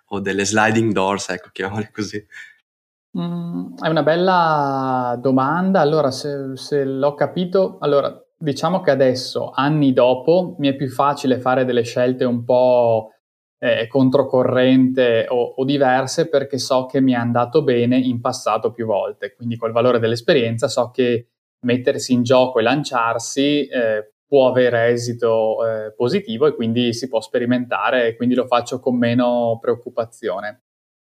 o 0.07 0.19
delle 0.19 0.45
sliding 0.45 0.91
doors, 0.91 1.29
ecco, 1.29 1.49
chiamiamole 1.51 1.89
così. 1.93 2.23
Mm, 3.17 3.75
è 3.77 3.87
una 3.89 4.03
bella 4.03 5.17
domanda. 5.21 5.81
Allora, 5.81 6.09
se, 6.11 6.55
se 6.55 6.83
l'ho 6.83 7.13
capito, 7.13 7.77
allora 7.79 8.11
diciamo 8.35 8.81
che 8.81 8.91
adesso, 8.91 9.51
anni 9.51 9.93
dopo, 9.93 10.55
mi 10.59 10.67
è 10.67 10.75
più 10.75 10.89
facile 10.89 11.39
fare 11.39 11.63
delle 11.63 11.83
scelte 11.83 12.25
un 12.25 12.43
po' 12.43 13.11
eh, 13.59 13.87
controcorrente 13.87 15.27
o, 15.29 15.53
o, 15.55 15.63
diverse 15.63 16.27
perché 16.27 16.57
so 16.57 16.85
che 16.85 16.99
mi 17.01 17.13
è 17.13 17.15
andato 17.15 17.63
bene 17.63 17.97
in 17.97 18.19
passato 18.19 18.71
più 18.71 18.85
volte. 18.85 19.33
Quindi 19.35 19.57
col 19.57 19.71
valore 19.71 19.99
dell'esperienza 19.99 20.67
so 20.67 20.89
che 20.91 21.27
mettersi 21.65 22.13
in 22.13 22.23
gioco 22.23 22.59
e 22.59 22.63
lanciarsi 22.63 23.67
eh, 23.67 24.13
può 24.27 24.49
avere 24.49 24.87
esito 24.89 25.65
eh, 25.65 25.93
positivo 25.93 26.47
e 26.47 26.55
quindi 26.55 26.93
si 26.93 27.07
può 27.07 27.21
sperimentare 27.21 28.07
e 28.07 28.15
quindi 28.15 28.35
lo 28.35 28.47
faccio 28.47 28.79
con 28.79 28.97
meno 28.97 29.59
preoccupazione. 29.61 30.62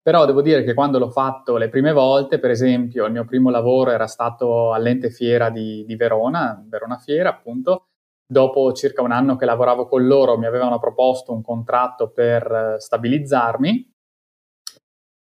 Però 0.06 0.24
devo 0.26 0.44
dire 0.44 0.64
che 0.64 0.76
quando 0.76 1.00
l'ho 1.00 1.10
fatto 1.10 1.58
le 1.58 1.68
prime 1.68 1.92
volte, 1.92 2.38
per 2.38 2.52
esempio, 2.52 3.08
il 3.08 3.12
mio 3.12 3.26
primo 3.26 3.50
lavoro 3.50 3.90
era 3.90 4.06
stato 4.06 4.72
all'ente 4.72 5.10
fiera 5.10 5.50
di, 5.50 5.84
di 5.84 5.96
Verona, 5.96 6.64
Verona 6.68 6.98
Fiera 6.98 7.30
appunto, 7.30 7.88
dopo 8.24 8.72
circa 8.74 9.02
un 9.02 9.12
anno 9.12 9.36
che 9.36 9.46
lavoravo 9.46 9.88
con 9.88 10.06
loro 10.06 10.38
mi 10.38 10.46
avevano 10.46 10.78
proposto 10.78 11.34
un 11.34 11.42
contratto 11.42 12.12
per 12.12 12.76
eh, 12.76 12.80
stabilizzarmi, 12.80 13.94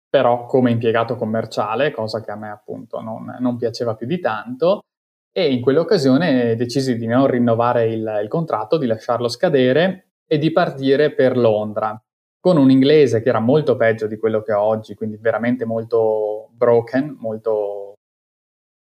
però 0.10 0.46
come 0.46 0.72
impiegato 0.72 1.18
commerciale, 1.18 1.92
cosa 1.92 2.22
che 2.22 2.32
a 2.32 2.38
me 2.38 2.50
appunto 2.50 3.02
non, 3.02 3.36
non 3.38 3.58
piaceva 3.58 3.96
più 3.96 4.08
di 4.08 4.22
tanto, 4.22 4.80
e 5.30 5.52
in 5.52 5.60
quell'occasione 5.60 6.56
decisi 6.56 6.96
di 6.96 7.06
non 7.06 7.28
rinnovare 7.28 7.88
il, 7.88 8.20
il 8.24 8.30
contratto, 8.30 8.78
di 8.78 8.88
lasciarlo 8.88 9.28
scadere 9.28 10.12
e 10.26 10.38
di 10.38 10.54
partire 10.54 11.12
per 11.14 11.36
Londra 11.38 12.02
con 12.40 12.58
un 12.58 12.72
inglese 12.72 13.22
che 13.22 13.30
era 13.30 13.40
molto 13.40 13.76
peggio 13.76 14.08
di 14.08 14.18
quello 14.18 14.42
che 14.42 14.54
ho 14.54 14.62
oggi, 14.62 14.96
quindi 14.96 15.18
veramente 15.18 15.66
molto 15.66 16.50
broken, 16.54 17.18
molto 17.20 17.94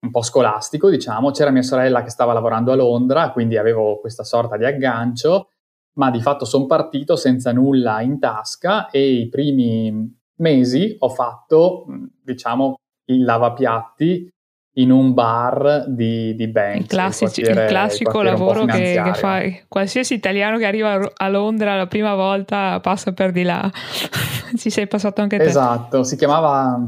un 0.05 0.11
po' 0.11 0.21
scolastico, 0.21 0.89
diciamo. 0.89 1.31
C'era 1.31 1.51
mia 1.51 1.61
sorella 1.63 2.03
che 2.03 2.09
stava 2.09 2.33
lavorando 2.33 2.71
a 2.71 2.75
Londra, 2.75 3.31
quindi 3.31 3.57
avevo 3.57 3.99
questa 3.99 4.23
sorta 4.23 4.57
di 4.57 4.65
aggancio, 4.65 5.49
ma 5.93 6.11
di 6.11 6.21
fatto 6.21 6.45
sono 6.45 6.65
partito 6.65 7.15
senza 7.15 7.51
nulla 7.51 8.01
in 8.01 8.19
tasca 8.19 8.89
e 8.89 9.11
i 9.11 9.29
primi 9.29 10.13
mesi 10.37 10.95
ho 10.99 11.09
fatto, 11.09 11.85
diciamo, 12.21 12.75
il 13.05 13.23
lavapiatti 13.23 14.29
in 14.77 14.91
un 14.91 15.13
bar 15.13 15.85
di, 15.87 16.35
di 16.35 16.47
Banks. 16.47 16.81
Il, 16.81 16.87
classici, 16.87 17.41
il, 17.41 17.49
il 17.49 17.65
classico 17.67 18.21
lavoro 18.21 18.65
che, 18.65 19.01
che 19.03 19.13
fa 19.13 19.41
qualsiasi 19.67 20.13
italiano 20.13 20.57
che 20.57 20.65
arriva 20.65 20.99
a 21.13 21.29
Londra 21.29 21.75
la 21.75 21.87
prima 21.87 22.15
volta 22.15 22.79
passa 22.81 23.13
per 23.13 23.31
di 23.31 23.43
là. 23.43 23.69
Ci 24.55 24.69
sei 24.69 24.87
passato 24.87 25.21
anche 25.21 25.37
te. 25.37 25.43
Esatto, 25.43 26.03
si 26.03 26.17
chiamava, 26.17 26.85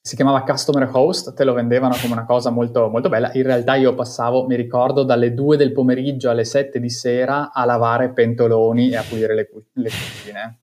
si 0.00 0.14
chiamava 0.14 0.42
Customer 0.42 0.88
Host, 0.92 1.34
te 1.34 1.44
lo 1.44 1.54
vendevano 1.54 1.96
come 2.00 2.12
una 2.12 2.26
cosa 2.26 2.50
molto, 2.50 2.88
molto 2.88 3.08
bella. 3.08 3.30
In 3.34 3.44
realtà 3.44 3.76
io 3.76 3.94
passavo, 3.94 4.46
mi 4.46 4.56
ricordo, 4.56 5.02
dalle 5.02 5.32
2 5.32 5.56
del 5.56 5.72
pomeriggio 5.72 6.28
alle 6.28 6.44
7 6.44 6.78
di 6.78 6.90
sera 6.90 7.50
a 7.52 7.64
lavare 7.64 8.12
pentoloni 8.12 8.90
e 8.90 8.96
a 8.96 9.04
pulire 9.08 9.34
le, 9.34 9.48
le 9.72 9.90
cucine. 9.90 10.60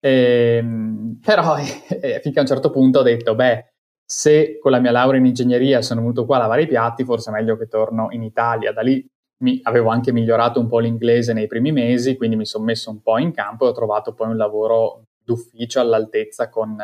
E, 0.00 0.56
ehm, 0.58 1.18
però 1.24 1.56
eh, 1.56 2.20
finché 2.22 2.38
a 2.38 2.42
un 2.42 2.48
certo 2.48 2.70
punto 2.70 2.98
ho 2.98 3.02
detto, 3.02 3.34
beh, 3.34 3.75
se 4.06 4.58
con 4.60 4.70
la 4.70 4.78
mia 4.78 4.92
laurea 4.92 5.18
in 5.18 5.26
ingegneria 5.26 5.82
sono 5.82 6.00
venuto 6.00 6.24
qua 6.24 6.36
a 6.36 6.40
lavare 6.40 6.62
i 6.62 6.68
piatti, 6.68 7.04
forse 7.04 7.30
è 7.30 7.32
meglio 7.32 7.56
che 7.56 7.66
torno 7.66 8.06
in 8.10 8.22
Italia. 8.22 8.72
Da 8.72 8.80
lì 8.80 9.04
mi, 9.38 9.58
avevo 9.64 9.90
anche 9.90 10.12
migliorato 10.12 10.60
un 10.60 10.68
po' 10.68 10.78
l'inglese 10.78 11.32
nei 11.32 11.48
primi 11.48 11.72
mesi, 11.72 12.16
quindi 12.16 12.36
mi 12.36 12.46
sono 12.46 12.64
messo 12.64 12.90
un 12.90 13.02
po' 13.02 13.18
in 13.18 13.32
campo 13.32 13.66
e 13.66 13.70
ho 13.70 13.72
trovato 13.72 14.14
poi 14.14 14.28
un 14.28 14.36
lavoro 14.36 15.02
d'ufficio 15.24 15.80
all'altezza 15.80 16.48
con, 16.48 16.76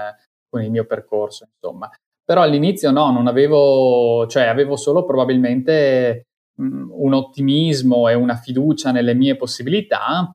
con 0.48 0.62
il 0.62 0.70
mio 0.70 0.84
percorso, 0.84 1.48
insomma. 1.54 1.88
Però 2.24 2.42
all'inizio 2.42 2.90
no, 2.90 3.10
non 3.12 3.28
avevo, 3.28 4.26
cioè 4.26 4.44
avevo 4.44 4.76
solo 4.76 5.04
probabilmente 5.04 6.26
un 6.56 7.12
ottimismo 7.14 8.08
e 8.08 8.14
una 8.14 8.36
fiducia 8.36 8.90
nelle 8.90 9.14
mie 9.14 9.36
possibilità 9.36 10.30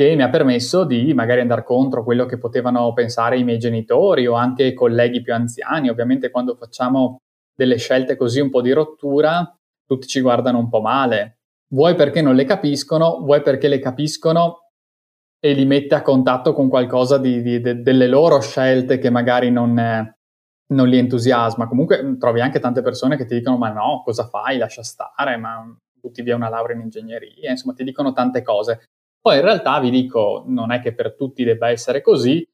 che 0.00 0.16
mi 0.16 0.22
ha 0.22 0.30
permesso 0.30 0.84
di 0.84 1.12
magari 1.12 1.42
andare 1.42 1.62
contro 1.62 2.02
quello 2.02 2.24
che 2.24 2.38
potevano 2.38 2.90
pensare 2.94 3.38
i 3.38 3.44
miei 3.44 3.58
genitori 3.58 4.26
o 4.26 4.32
anche 4.32 4.64
i 4.64 4.72
colleghi 4.72 5.20
più 5.20 5.34
anziani. 5.34 5.90
Ovviamente 5.90 6.30
quando 6.30 6.54
facciamo 6.54 7.18
delle 7.54 7.76
scelte 7.76 8.16
così 8.16 8.40
un 8.40 8.48
po' 8.48 8.62
di 8.62 8.72
rottura, 8.72 9.54
tutti 9.84 10.06
ci 10.06 10.22
guardano 10.22 10.58
un 10.58 10.70
po' 10.70 10.80
male. 10.80 11.40
Vuoi 11.74 11.94
perché 11.96 12.22
non 12.22 12.34
le 12.34 12.46
capiscono, 12.46 13.18
vuoi 13.20 13.42
perché 13.42 13.68
le 13.68 13.78
capiscono 13.78 14.70
e 15.38 15.52
li 15.52 15.66
mette 15.66 15.96
a 15.96 16.00
contatto 16.00 16.54
con 16.54 16.70
qualcosa 16.70 17.18
di, 17.18 17.42
di, 17.42 17.60
de, 17.60 17.82
delle 17.82 18.06
loro 18.06 18.40
scelte 18.40 18.96
che 18.96 19.10
magari 19.10 19.50
non, 19.50 19.78
eh, 19.78 20.16
non 20.72 20.88
li 20.88 20.96
entusiasma. 20.96 21.68
Comunque 21.68 22.16
trovi 22.18 22.40
anche 22.40 22.58
tante 22.58 22.80
persone 22.80 23.18
che 23.18 23.26
ti 23.26 23.34
dicono 23.34 23.58
ma 23.58 23.68
no, 23.68 24.00
cosa 24.02 24.26
fai, 24.26 24.56
lascia 24.56 24.82
stare, 24.82 25.36
ma 25.36 25.62
butti 25.92 26.22
via 26.22 26.36
una 26.36 26.48
laurea 26.48 26.74
in 26.74 26.84
ingegneria, 26.84 27.50
insomma 27.50 27.74
ti 27.74 27.84
dicono 27.84 28.14
tante 28.14 28.40
cose. 28.40 28.88
Poi 29.22 29.36
in 29.36 29.42
realtà 29.42 29.78
vi 29.80 29.90
dico, 29.90 30.44
non 30.46 30.72
è 30.72 30.80
che 30.80 30.94
per 30.94 31.14
tutti 31.14 31.44
debba 31.44 31.68
essere 31.68 32.00
così, 32.00 32.46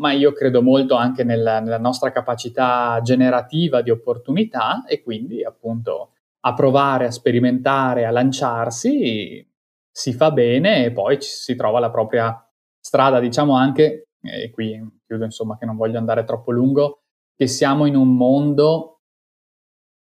ma 0.00 0.12
io 0.12 0.32
credo 0.32 0.62
molto 0.62 0.94
anche 0.94 1.24
nella, 1.24 1.60
nella 1.60 1.78
nostra 1.78 2.12
capacità 2.12 3.00
generativa 3.02 3.82
di 3.82 3.90
opportunità 3.90 4.84
e 4.86 5.02
quindi 5.02 5.44
appunto 5.44 6.12
a 6.44 6.54
provare, 6.54 7.06
a 7.06 7.10
sperimentare, 7.10 8.04
a 8.04 8.10
lanciarsi, 8.10 9.46
si 9.90 10.12
fa 10.12 10.30
bene 10.32 10.84
e 10.84 10.92
poi 10.92 11.18
ci 11.20 11.30
si 11.30 11.54
trova 11.54 11.78
la 11.78 11.90
propria 11.90 12.46
strada, 12.80 13.20
diciamo 13.20 13.54
anche, 13.54 14.08
e 14.20 14.50
qui 14.50 14.80
chiudo 15.06 15.24
insomma 15.24 15.56
che 15.56 15.66
non 15.66 15.76
voglio 15.76 15.98
andare 15.98 16.24
troppo 16.24 16.50
lungo, 16.50 17.02
che 17.36 17.46
siamo 17.46 17.86
in 17.86 17.96
un 17.96 18.14
mondo 18.16 19.00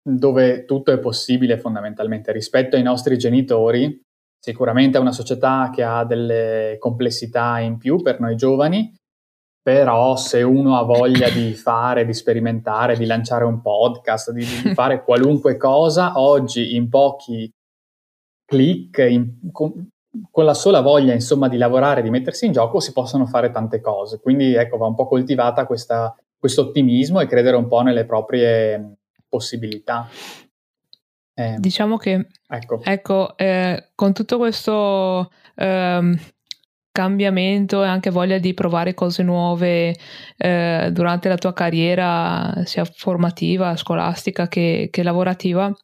dove 0.07 0.65
tutto 0.67 0.93
è 0.93 0.99
possibile 0.99 1.59
fondamentalmente 1.59 2.31
rispetto 2.33 2.77
ai 2.77 2.83
nostri 2.83 3.17
genitori. 3.17 4.03
Sicuramente 4.45 4.99
è 4.99 5.01
una 5.01 5.13
società 5.13 5.71
che 5.73 5.83
ha 5.83 6.05
delle 6.05 6.77
complessità 6.79 7.61
in 7.61 7.79
più 7.79 8.03
per 8.03 8.21
noi 8.21 8.37
giovani, 8.37 8.95
però 9.63 10.17
se 10.17 10.43
uno 10.43 10.77
ha 10.77 10.83
voglia 10.83 11.31
di 11.31 11.55
fare, 11.57 12.05
di 12.05 12.13
sperimentare, 12.13 12.99
di 12.99 13.07
lanciare 13.07 13.45
un 13.45 13.63
podcast, 13.63 14.33
di, 14.33 14.45
di 14.45 14.75
fare 14.75 15.03
qualunque 15.03 15.57
cosa, 15.57 16.21
oggi 16.21 16.77
in 16.77 16.91
pochi 16.91 17.51
click, 18.45 18.99
in, 18.99 19.51
con, 19.51 19.89
con, 20.31 20.45
la 20.45 20.53
sola 20.53 20.83
voglia 20.83 21.15
insomma 21.15 21.49
di 21.49 21.57
lavorare, 21.57 22.03
di 22.03 22.11
mettersi 22.11 22.45
in 22.45 22.53
gioco, 22.53 22.81
si 22.81 22.93
possono 22.93 23.25
fare 23.25 23.51
tante 23.51 23.81
cose. 23.81 24.21
Quindi 24.21 24.53
ecco, 24.53 24.77
va 24.77 24.87
un 24.87 24.95
po' 24.95 25.07
coltivata 25.07 25.65
questo 25.65 26.61
ottimismo 26.61 27.19
e 27.21 27.27
credere 27.27 27.57
un 27.57 27.67
po' 27.67 27.81
nelle 27.81 28.05
proprie 28.05 28.97
possibilità. 29.27 30.07
Eh, 31.35 31.57
diciamo 31.59 31.97
che, 31.97 32.29
ecco, 32.49 32.81
ecco 32.83 33.37
eh, 33.37 33.91
con 33.95 34.13
tutto 34.13 34.39
questo... 34.39 35.31
Ehm, 35.57 36.19
cambiamento 36.95 37.83
e 37.83 37.89
anche 37.89 38.11
voglia 38.11 38.39
di 38.39 38.55
provare 38.55 38.95
cose 38.95 39.25
nuove 39.25 39.97
eh, 40.37 40.91
durante 40.93 41.29
la 41.29 41.35
tua 41.37 41.53
carriera, 41.53 42.63
sia 42.67 42.85
formativa, 42.85 43.75
scolastica 43.75 44.47
che, 44.47 44.91
che 44.93 45.03
lavorativa, 45.03 45.75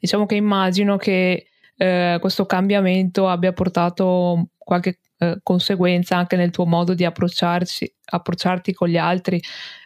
diciamo 0.00 0.24
che 0.24 0.36
immagino 0.36 0.96
che 0.96 1.48
eh, 1.76 2.16
questo 2.18 2.46
cambiamento 2.46 3.28
abbia 3.28 3.52
portato 3.52 4.48
qualche 4.56 5.00
eh, 5.18 5.38
conseguenza 5.42 6.16
anche 6.16 6.36
nel 6.36 6.50
tuo 6.50 6.64
modo 6.64 6.94
di 6.94 7.04
approcciarsi, 7.04 7.94
approcciarti 8.06 8.72
con 8.72 8.88
gli 8.88 8.96
altri. 8.96 9.38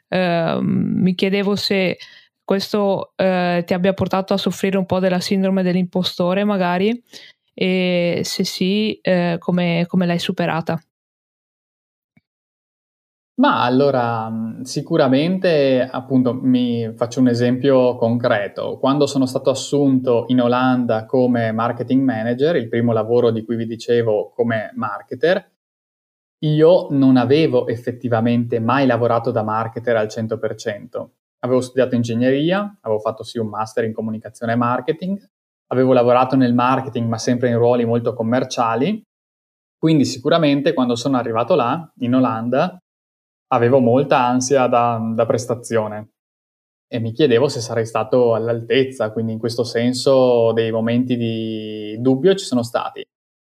Ehm, 0.08 0.92
mi 0.94 1.14
chiedevo 1.16 1.56
se 1.56 1.98
questo 2.50 3.12
eh, 3.14 3.62
ti 3.64 3.74
abbia 3.74 3.94
portato 3.94 4.34
a 4.34 4.36
soffrire 4.36 4.76
un 4.76 4.84
po' 4.84 4.98
della 4.98 5.20
sindrome 5.20 5.62
dell'impostore 5.62 6.42
magari 6.42 7.00
e 7.54 8.22
se 8.24 8.42
sì, 8.42 8.98
eh, 9.00 9.36
come, 9.38 9.84
come 9.86 10.04
l'hai 10.04 10.18
superata? 10.18 10.82
Ma 13.34 13.62
allora, 13.62 14.58
sicuramente, 14.64 15.88
appunto, 15.88 16.34
mi 16.34 16.92
faccio 16.96 17.20
un 17.20 17.28
esempio 17.28 17.94
concreto. 17.94 18.78
Quando 18.78 19.06
sono 19.06 19.26
stato 19.26 19.50
assunto 19.50 20.24
in 20.26 20.40
Olanda 20.40 21.06
come 21.06 21.52
marketing 21.52 22.02
manager, 22.02 22.56
il 22.56 22.68
primo 22.68 22.92
lavoro 22.92 23.30
di 23.30 23.44
cui 23.44 23.54
vi 23.54 23.66
dicevo 23.66 24.32
come 24.34 24.72
marketer, 24.74 25.52
io 26.40 26.88
non 26.90 27.16
avevo 27.16 27.68
effettivamente 27.68 28.58
mai 28.58 28.86
lavorato 28.86 29.30
da 29.30 29.44
marketer 29.44 29.94
al 29.94 30.08
100%. 30.08 31.19
Avevo 31.40 31.60
studiato 31.60 31.94
ingegneria, 31.94 32.78
avevo 32.80 33.00
fatto 33.00 33.22
sì 33.22 33.38
un 33.38 33.48
master 33.48 33.84
in 33.84 33.92
comunicazione 33.92 34.52
e 34.52 34.56
marketing, 34.56 35.18
avevo 35.68 35.92
lavorato 35.92 36.36
nel 36.36 36.54
marketing 36.54 37.08
ma 37.08 37.18
sempre 37.18 37.48
in 37.48 37.56
ruoli 37.56 37.84
molto 37.84 38.12
commerciali, 38.12 39.02
quindi 39.78 40.04
sicuramente 40.04 40.74
quando 40.74 40.94
sono 40.94 41.16
arrivato 41.16 41.54
là, 41.54 41.90
in 42.00 42.14
Olanda, 42.14 42.78
avevo 43.52 43.78
molta 43.78 44.18
ansia 44.22 44.66
da, 44.66 45.00
da 45.14 45.24
prestazione. 45.24 46.10
E 46.86 46.98
mi 46.98 47.12
chiedevo 47.12 47.48
se 47.48 47.60
sarei 47.60 47.86
stato 47.86 48.34
all'altezza, 48.34 49.10
quindi 49.10 49.32
in 49.32 49.38
questo 49.38 49.64
senso 49.64 50.52
dei 50.52 50.70
momenti 50.70 51.16
di 51.16 51.96
dubbio 52.00 52.34
ci 52.34 52.44
sono 52.44 52.62
stati. 52.62 53.02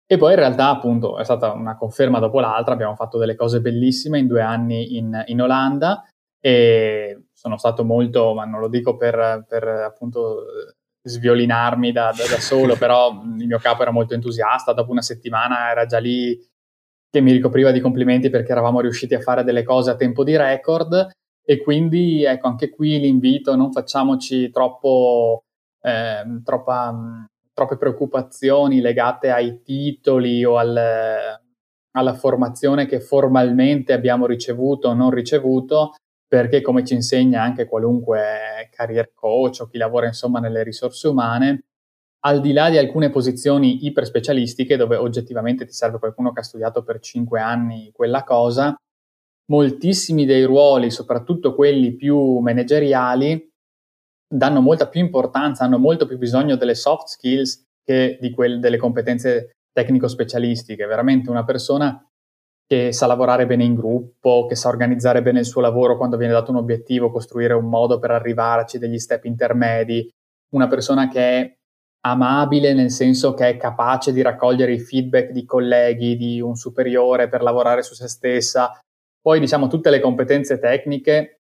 E 0.06 0.16
poi 0.18 0.32
in 0.32 0.38
realtà 0.38 0.68
appunto 0.68 1.18
è 1.18 1.24
stata 1.24 1.52
una 1.52 1.76
conferma 1.76 2.18
dopo 2.18 2.38
l'altra, 2.38 2.74
abbiamo 2.74 2.94
fatto 2.94 3.18
delle 3.18 3.34
cose 3.34 3.60
bellissime 3.60 4.18
in 4.18 4.26
due 4.26 4.42
anni 4.42 4.96
in, 4.96 5.24
in 5.26 5.40
Olanda 5.40 6.04
e 6.44 7.26
sono 7.32 7.56
stato 7.56 7.84
molto, 7.84 8.34
ma 8.34 8.44
non 8.44 8.58
lo 8.58 8.68
dico 8.68 8.96
per, 8.96 9.44
per 9.48 9.64
appunto 9.64 10.44
sviolinarmi 11.04 11.92
da, 11.92 12.12
da, 12.16 12.26
da 12.26 12.40
solo, 12.40 12.74
però 12.76 13.12
il 13.12 13.46
mio 13.46 13.58
capo 13.58 13.82
era 13.82 13.92
molto 13.92 14.14
entusiasta, 14.14 14.72
dopo 14.72 14.90
una 14.90 15.02
settimana 15.02 15.70
era 15.70 15.86
già 15.86 15.98
lì 15.98 16.36
che 17.08 17.20
mi 17.20 17.30
ricopriva 17.30 17.70
di 17.70 17.80
complimenti 17.80 18.28
perché 18.28 18.52
eravamo 18.52 18.80
riusciti 18.80 19.14
a 19.14 19.20
fare 19.20 19.44
delle 19.44 19.62
cose 19.62 19.90
a 19.90 19.96
tempo 19.96 20.24
di 20.24 20.36
record. 20.36 21.10
E 21.44 21.60
quindi 21.60 22.24
ecco 22.24 22.48
anche 22.48 22.70
qui 22.70 22.98
l'invito, 22.98 23.54
non 23.54 23.70
facciamoci 23.70 24.50
troppo, 24.50 25.44
eh, 25.80 26.40
troppa, 26.44 27.26
troppe 27.52 27.76
preoccupazioni 27.76 28.80
legate 28.80 29.30
ai 29.30 29.62
titoli 29.62 30.44
o 30.44 30.56
al, 30.56 31.40
alla 31.92 32.14
formazione 32.14 32.86
che 32.86 33.00
formalmente 33.00 33.92
abbiamo 33.92 34.26
ricevuto 34.26 34.88
o 34.88 34.94
non 34.94 35.10
ricevuto, 35.10 35.94
perché 36.32 36.62
come 36.62 36.82
ci 36.82 36.94
insegna 36.94 37.42
anche 37.42 37.66
qualunque 37.66 38.70
career 38.70 39.12
coach 39.12 39.60
o 39.60 39.66
chi 39.66 39.76
lavora 39.76 40.06
insomma 40.06 40.40
nelle 40.40 40.62
risorse 40.62 41.08
umane, 41.08 41.64
al 42.20 42.40
di 42.40 42.54
là 42.54 42.70
di 42.70 42.78
alcune 42.78 43.10
posizioni 43.10 43.84
iper 43.84 44.06
specialistiche 44.06 44.78
dove 44.78 44.96
oggettivamente 44.96 45.66
ti 45.66 45.74
serve 45.74 45.98
qualcuno 45.98 46.32
che 46.32 46.40
ha 46.40 46.42
studiato 46.42 46.84
per 46.84 47.00
cinque 47.00 47.38
anni 47.38 47.92
quella 47.92 48.24
cosa, 48.24 48.74
moltissimi 49.50 50.24
dei 50.24 50.44
ruoli, 50.44 50.90
soprattutto 50.90 51.54
quelli 51.54 51.96
più 51.96 52.38
manageriali, 52.38 53.50
danno 54.26 54.62
molta 54.62 54.88
più 54.88 55.02
importanza, 55.02 55.64
hanno 55.64 55.78
molto 55.78 56.06
più 56.06 56.16
bisogno 56.16 56.56
delle 56.56 56.74
soft 56.74 57.08
skills 57.08 57.62
che 57.84 58.18
quelle, 58.34 58.58
delle 58.58 58.78
competenze 58.78 59.50
tecnico-specialistiche. 59.70 60.86
Veramente 60.86 61.28
una 61.28 61.44
persona 61.44 62.02
che 62.72 62.90
sa 62.90 63.04
lavorare 63.04 63.44
bene 63.44 63.64
in 63.64 63.74
gruppo, 63.74 64.46
che 64.48 64.54
sa 64.54 64.70
organizzare 64.70 65.20
bene 65.20 65.40
il 65.40 65.44
suo 65.44 65.60
lavoro 65.60 65.98
quando 65.98 66.16
viene 66.16 66.32
dato 66.32 66.52
un 66.52 66.56
obiettivo, 66.56 67.10
costruire 67.10 67.52
un 67.52 67.68
modo 67.68 67.98
per 67.98 68.12
arrivarci, 68.12 68.78
degli 68.78 68.98
step 68.98 69.26
intermedi, 69.26 70.08
una 70.54 70.68
persona 70.68 71.06
che 71.06 71.20
è 71.20 71.54
amabile 72.06 72.72
nel 72.72 72.90
senso 72.90 73.34
che 73.34 73.46
è 73.46 73.56
capace 73.58 74.10
di 74.10 74.22
raccogliere 74.22 74.72
i 74.72 74.78
feedback 74.80 75.32
di 75.32 75.44
colleghi, 75.44 76.16
di 76.16 76.40
un 76.40 76.54
superiore 76.56 77.28
per 77.28 77.42
lavorare 77.42 77.82
su 77.82 77.92
se 77.92 78.08
stessa. 78.08 78.80
Poi 79.20 79.38
diciamo 79.38 79.66
tutte 79.66 79.90
le 79.90 80.00
competenze 80.00 80.58
tecniche 80.58 81.40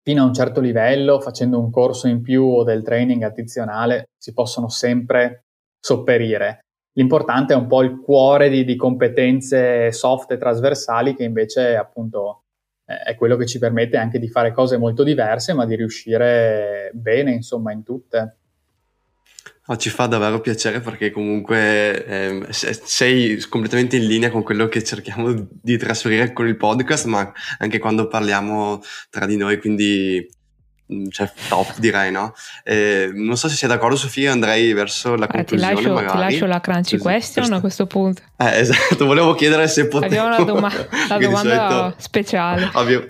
fino 0.00 0.22
a 0.22 0.26
un 0.26 0.32
certo 0.32 0.60
livello, 0.60 1.18
facendo 1.18 1.58
un 1.58 1.72
corso 1.72 2.06
in 2.06 2.22
più 2.22 2.44
o 2.44 2.62
del 2.62 2.84
training 2.84 3.24
addizionale, 3.24 4.10
si 4.16 4.32
possono 4.32 4.68
sempre 4.68 5.42
sopperire. 5.80 6.61
L'importante 6.94 7.54
è 7.54 7.56
un 7.56 7.66
po' 7.66 7.82
il 7.82 7.98
cuore 8.00 8.50
di, 8.50 8.64
di 8.64 8.76
competenze 8.76 9.92
soft 9.92 10.32
e 10.32 10.38
trasversali 10.38 11.14
che 11.14 11.24
invece 11.24 11.76
appunto 11.76 12.42
è 12.84 13.14
quello 13.14 13.36
che 13.36 13.46
ci 13.46 13.58
permette 13.58 13.96
anche 13.96 14.18
di 14.18 14.28
fare 14.28 14.52
cose 14.52 14.76
molto 14.76 15.02
diverse 15.02 15.54
ma 15.54 15.64
di 15.64 15.76
riuscire 15.76 16.90
bene 16.92 17.32
insomma 17.32 17.72
in 17.72 17.82
tutte. 17.82 18.36
Oh, 19.66 19.76
ci 19.76 19.90
fa 19.90 20.06
davvero 20.06 20.40
piacere 20.40 20.80
perché 20.80 21.12
comunque 21.12 22.04
eh, 22.04 22.46
sei 22.50 23.40
completamente 23.48 23.96
in 23.96 24.06
linea 24.06 24.30
con 24.30 24.42
quello 24.42 24.66
che 24.66 24.82
cerchiamo 24.82 25.32
di 25.48 25.78
trasferire 25.78 26.32
con 26.32 26.48
il 26.48 26.56
podcast, 26.56 27.04
ma 27.06 27.32
anche 27.58 27.78
quando 27.78 28.08
parliamo 28.08 28.80
tra 29.08 29.24
di 29.24 29.36
noi, 29.36 29.58
quindi 29.58 30.28
cioè 31.10 31.30
top 31.48 31.78
direi 31.78 32.10
no 32.10 32.34
eh, 32.64 33.10
non 33.14 33.36
so 33.36 33.48
se 33.48 33.56
sei 33.56 33.68
d'accordo 33.68 33.96
Sofia 33.96 34.32
andrei 34.32 34.72
verso 34.72 35.14
la 35.16 35.26
conclusione 35.26 35.72
eh, 35.72 35.76
ti, 35.76 35.82
lascio, 35.82 35.92
magari. 35.92 36.12
ti 36.12 36.18
lascio 36.18 36.46
la 36.46 36.60
crunchy 36.60 36.98
question 36.98 37.44
questo. 37.44 37.54
a 37.54 37.60
questo 37.60 37.86
punto 37.86 38.22
eh, 38.36 38.58
esatto 38.58 39.06
volevo 39.06 39.34
chiedere 39.34 39.68
se 39.68 39.88
potevo 39.88 40.22
abbiamo 40.22 40.36
una 40.36 40.44
doma- 40.44 40.72
la 41.08 41.18
domanda 41.18 41.68
solito... 41.68 41.94
speciale 41.98 42.70
Ovvio. 42.74 43.06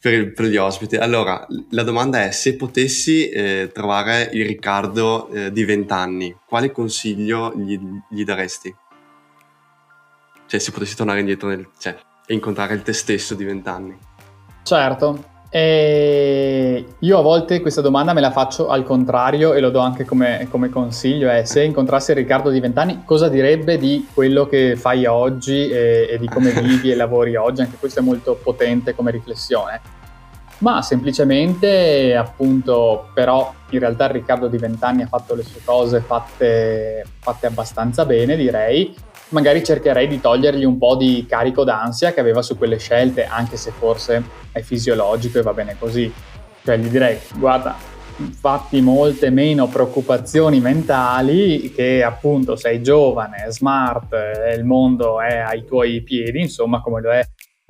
per, 0.00 0.32
per, 0.32 0.46
gli 0.46 0.56
ospiti. 0.56 0.96
Allora, 0.96 1.46
la 1.70 1.82
domanda 1.82 2.22
è 2.22 2.30
se 2.30 2.56
potessi 2.56 3.28
eh, 3.28 3.70
trovare 3.72 4.30
il 4.32 4.46
Riccardo 4.46 5.28
eh, 5.28 5.52
di 5.52 5.64
vent'anni, 5.64 6.36
quale 6.46 6.70
consiglio 6.70 7.52
gli, 7.54 7.78
gli, 8.08 8.24
daresti? 8.24 8.74
Cioè, 10.46 10.58
se 10.58 10.72
potessi 10.72 10.96
tornare 10.96 11.20
indietro 11.20 11.48
nel, 11.48 11.68
cioè, 11.78 11.96
e 12.26 12.34
incontrare 12.34 12.74
il 12.74 12.82
te 12.82 12.92
stesso 12.92 13.34
di 13.34 13.44
vent'anni. 13.44 13.96
Certo, 14.62 15.29
e 15.52 16.86
io 16.96 17.18
a 17.18 17.22
volte 17.22 17.60
questa 17.60 17.80
domanda 17.80 18.12
me 18.12 18.20
la 18.20 18.30
faccio 18.30 18.68
al 18.68 18.84
contrario 18.84 19.52
e 19.52 19.60
lo 19.60 19.70
do 19.70 19.80
anche 19.80 20.04
come, 20.04 20.46
come 20.48 20.68
consiglio, 20.68 21.28
è 21.28 21.44
se 21.44 21.64
incontrassi 21.64 22.12
Riccardo 22.12 22.50
di 22.50 22.60
vent'anni 22.60 23.02
cosa 23.04 23.28
direbbe 23.28 23.76
di 23.76 24.06
quello 24.14 24.46
che 24.46 24.76
fai 24.76 25.06
oggi 25.06 25.68
e, 25.68 26.06
e 26.08 26.18
di 26.18 26.28
come 26.28 26.52
vivi 26.62 26.92
e 26.92 26.94
lavori 26.94 27.34
oggi, 27.34 27.62
anche 27.62 27.78
questo 27.80 27.98
è 27.98 28.02
molto 28.02 28.38
potente 28.40 28.94
come 28.94 29.10
riflessione. 29.10 29.80
Ma 30.58 30.82
semplicemente 30.82 32.14
appunto 32.14 33.08
però 33.12 33.52
in 33.70 33.78
realtà 33.80 34.06
Riccardo 34.06 34.46
di 34.46 34.58
vent'anni 34.58 35.02
ha 35.02 35.06
fatto 35.08 35.34
le 35.34 35.42
sue 35.42 35.62
cose 35.64 36.00
fatte, 36.00 37.04
fatte 37.18 37.46
abbastanza 37.46 38.04
bene 38.04 38.36
direi 38.36 38.94
magari 39.30 39.64
cercherei 39.64 40.06
di 40.06 40.20
togliergli 40.20 40.64
un 40.64 40.78
po' 40.78 40.96
di 40.96 41.26
carico 41.28 41.64
d'ansia 41.64 42.12
che 42.12 42.20
aveva 42.20 42.42
su 42.42 42.56
quelle 42.56 42.78
scelte, 42.78 43.24
anche 43.24 43.56
se 43.56 43.72
forse 43.72 44.22
è 44.52 44.60
fisiologico 44.60 45.38
e 45.38 45.42
va 45.42 45.52
bene 45.52 45.76
così. 45.78 46.12
Cioè 46.62 46.76
gli 46.76 46.88
direi, 46.88 47.18
guarda, 47.36 47.76
fatti 48.38 48.80
molte 48.80 49.30
meno 49.30 49.66
preoccupazioni 49.66 50.60
mentali 50.60 51.72
che 51.74 52.02
appunto 52.02 52.56
sei 52.56 52.82
giovane, 52.82 53.46
smart, 53.48 54.14
il 54.54 54.64
mondo 54.64 55.20
è 55.20 55.38
ai 55.38 55.64
tuoi 55.64 56.02
piedi, 56.02 56.40
insomma 56.40 56.80
come 56.80 57.00
lo 57.00 57.10
è 57.10 57.24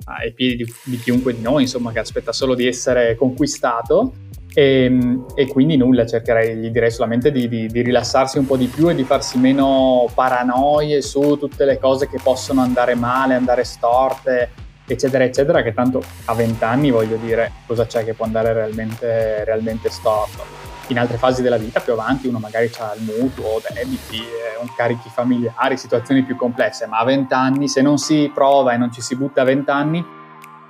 ai 0.05 0.33
piedi 0.33 0.63
di, 0.63 0.73
di 0.83 0.97
chiunque 0.99 1.35
di 1.35 1.41
noi, 1.41 1.63
insomma 1.63 1.91
che 1.91 1.99
aspetta 1.99 2.31
solo 2.33 2.55
di 2.55 2.67
essere 2.67 3.15
conquistato 3.15 4.13
e, 4.53 4.83
ehm, 4.83 5.25
e, 5.35 5.47
quindi 5.47 5.77
nulla, 5.77 6.05
cercherei, 6.05 6.55
gli 6.55 6.69
direi 6.69 6.91
solamente 6.91 7.31
di, 7.31 7.47
di, 7.47 7.67
di, 7.67 7.81
rilassarsi 7.81 8.37
un 8.37 8.45
po' 8.45 8.57
di 8.57 8.67
più 8.67 8.89
e 8.89 8.95
di 8.95 9.03
farsi 9.03 9.37
meno 9.37 10.09
paranoie 10.13 11.01
su 11.01 11.37
tutte 11.37 11.65
le 11.65 11.79
cose 11.79 12.07
che 12.07 12.19
possono 12.21 12.61
andare 12.61 12.95
male, 12.95 13.35
andare 13.35 13.63
storte, 13.63 14.49
eccetera, 14.85 15.23
eccetera, 15.23 15.61
che 15.61 15.73
tanto 15.73 16.01
a 16.25 16.33
20 16.33 16.63
anni 16.63 16.91
voglio 16.91 17.15
dire 17.15 17.51
cosa 17.65 17.85
c'è 17.85 18.03
che 18.03 18.13
può 18.13 18.25
andare 18.25 18.53
realmente, 18.53 19.43
realmente 19.45 19.89
storto. 19.89 20.59
In 20.87 20.99
altre 20.99 21.15
fasi 21.15 21.41
della 21.41 21.57
vita, 21.57 21.79
più 21.79 21.93
avanti, 21.93 22.27
uno 22.27 22.39
magari 22.39 22.69
ha 22.79 22.93
il 22.95 23.03
mutuo, 23.03 23.61
debiti, 23.73 24.19
un 24.59 24.67
carichi 24.75 25.07
familiari, 25.07 25.77
situazioni 25.77 26.23
più 26.23 26.35
complesse, 26.35 26.85
ma 26.85 26.97
a 26.97 27.05
20 27.05 27.33
anni, 27.33 27.67
se 27.69 27.81
non 27.81 27.97
si 27.97 28.29
prova 28.33 28.73
e 28.73 28.77
non 28.77 28.91
ci 28.91 28.99
si 28.99 29.15
butta 29.15 29.41
a 29.41 29.45
20 29.45 29.69
anni, 29.69 30.05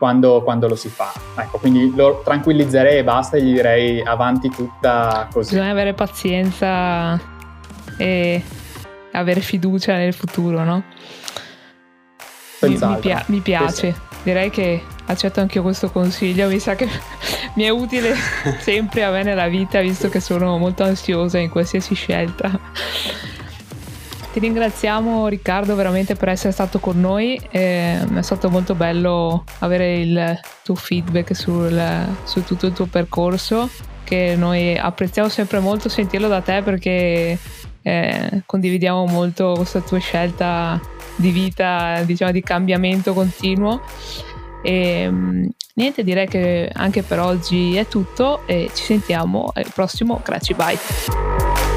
quando, 0.01 0.41
quando, 0.41 0.67
lo 0.67 0.75
si 0.75 0.89
fa. 0.89 1.13
Ecco, 1.35 1.59
quindi 1.59 1.93
lo 1.95 2.21
tranquillizzerei 2.23 2.97
e 2.97 3.03
basta 3.03 3.37
e 3.37 3.43
gli 3.43 3.53
direi 3.53 4.01
avanti 4.01 4.49
tutta 4.49 5.27
così. 5.31 5.53
Bisogna 5.53 5.69
avere 5.69 5.93
pazienza 5.93 7.21
e 7.97 8.41
avere 9.11 9.41
fiducia 9.41 9.93
nel 9.97 10.15
futuro, 10.15 10.63
no? 10.63 10.83
Mi, 12.61 12.79
mi, 12.81 12.97
pia- 12.97 13.23
mi, 13.27 13.41
piace, 13.41 13.93
direi 14.23 14.49
che 14.49 14.81
accetto 15.05 15.39
anche 15.39 15.59
io 15.59 15.63
questo 15.63 15.91
consiglio, 15.91 16.47
mi 16.47 16.57
sa 16.57 16.73
che 16.73 16.87
mi 17.53 17.65
è 17.65 17.69
utile 17.69 18.15
sempre 18.57 19.03
a 19.03 19.11
me 19.11 19.21
nella 19.21 19.49
vita 19.49 19.81
visto 19.81 20.09
che 20.09 20.19
sono 20.19 20.57
molto 20.57 20.81
ansiosa 20.81 21.37
in 21.37 21.51
qualsiasi 21.51 21.93
scelta. 21.93 22.59
Ti 24.31 24.39
ringraziamo 24.39 25.27
Riccardo 25.27 25.75
veramente 25.75 26.15
per 26.15 26.29
essere 26.29 26.53
stato 26.53 26.79
con 26.79 26.99
noi, 26.99 27.39
è 27.49 27.99
stato 28.21 28.49
molto 28.49 28.75
bello 28.75 29.43
avere 29.59 29.99
il 29.99 30.39
tuo 30.63 30.75
feedback 30.75 31.35
sul, 31.35 32.07
su 32.23 32.43
tutto 32.45 32.67
il 32.67 32.73
tuo 32.73 32.85
percorso 32.85 33.69
che 34.11 34.35
noi 34.37 34.77
apprezziamo 34.77 35.29
sempre 35.29 35.59
molto 35.59 35.87
sentirlo 35.87 36.27
da 36.27 36.41
te 36.41 36.61
perché 36.63 37.37
eh, 37.81 38.43
condividiamo 38.45 39.05
molto 39.05 39.53
questa 39.55 39.79
tua 39.79 39.99
scelta 39.99 40.79
di 41.15 41.31
vita, 41.31 42.01
diciamo 42.03 42.31
di 42.31 42.41
cambiamento 42.41 43.13
continuo. 43.13 43.81
E 44.63 45.09
mm, 45.09 45.45
niente, 45.75 46.03
direi 46.03 46.27
che 46.27 46.69
anche 46.73 47.03
per 47.03 47.19
oggi 47.19 47.75
è 47.75 47.87
tutto 47.87 48.41
e 48.45 48.69
ci 48.73 48.83
sentiamo 48.83 49.51
al 49.53 49.71
prossimo 49.73 50.19
Crazy 50.21 50.53
Bite. 50.55 51.70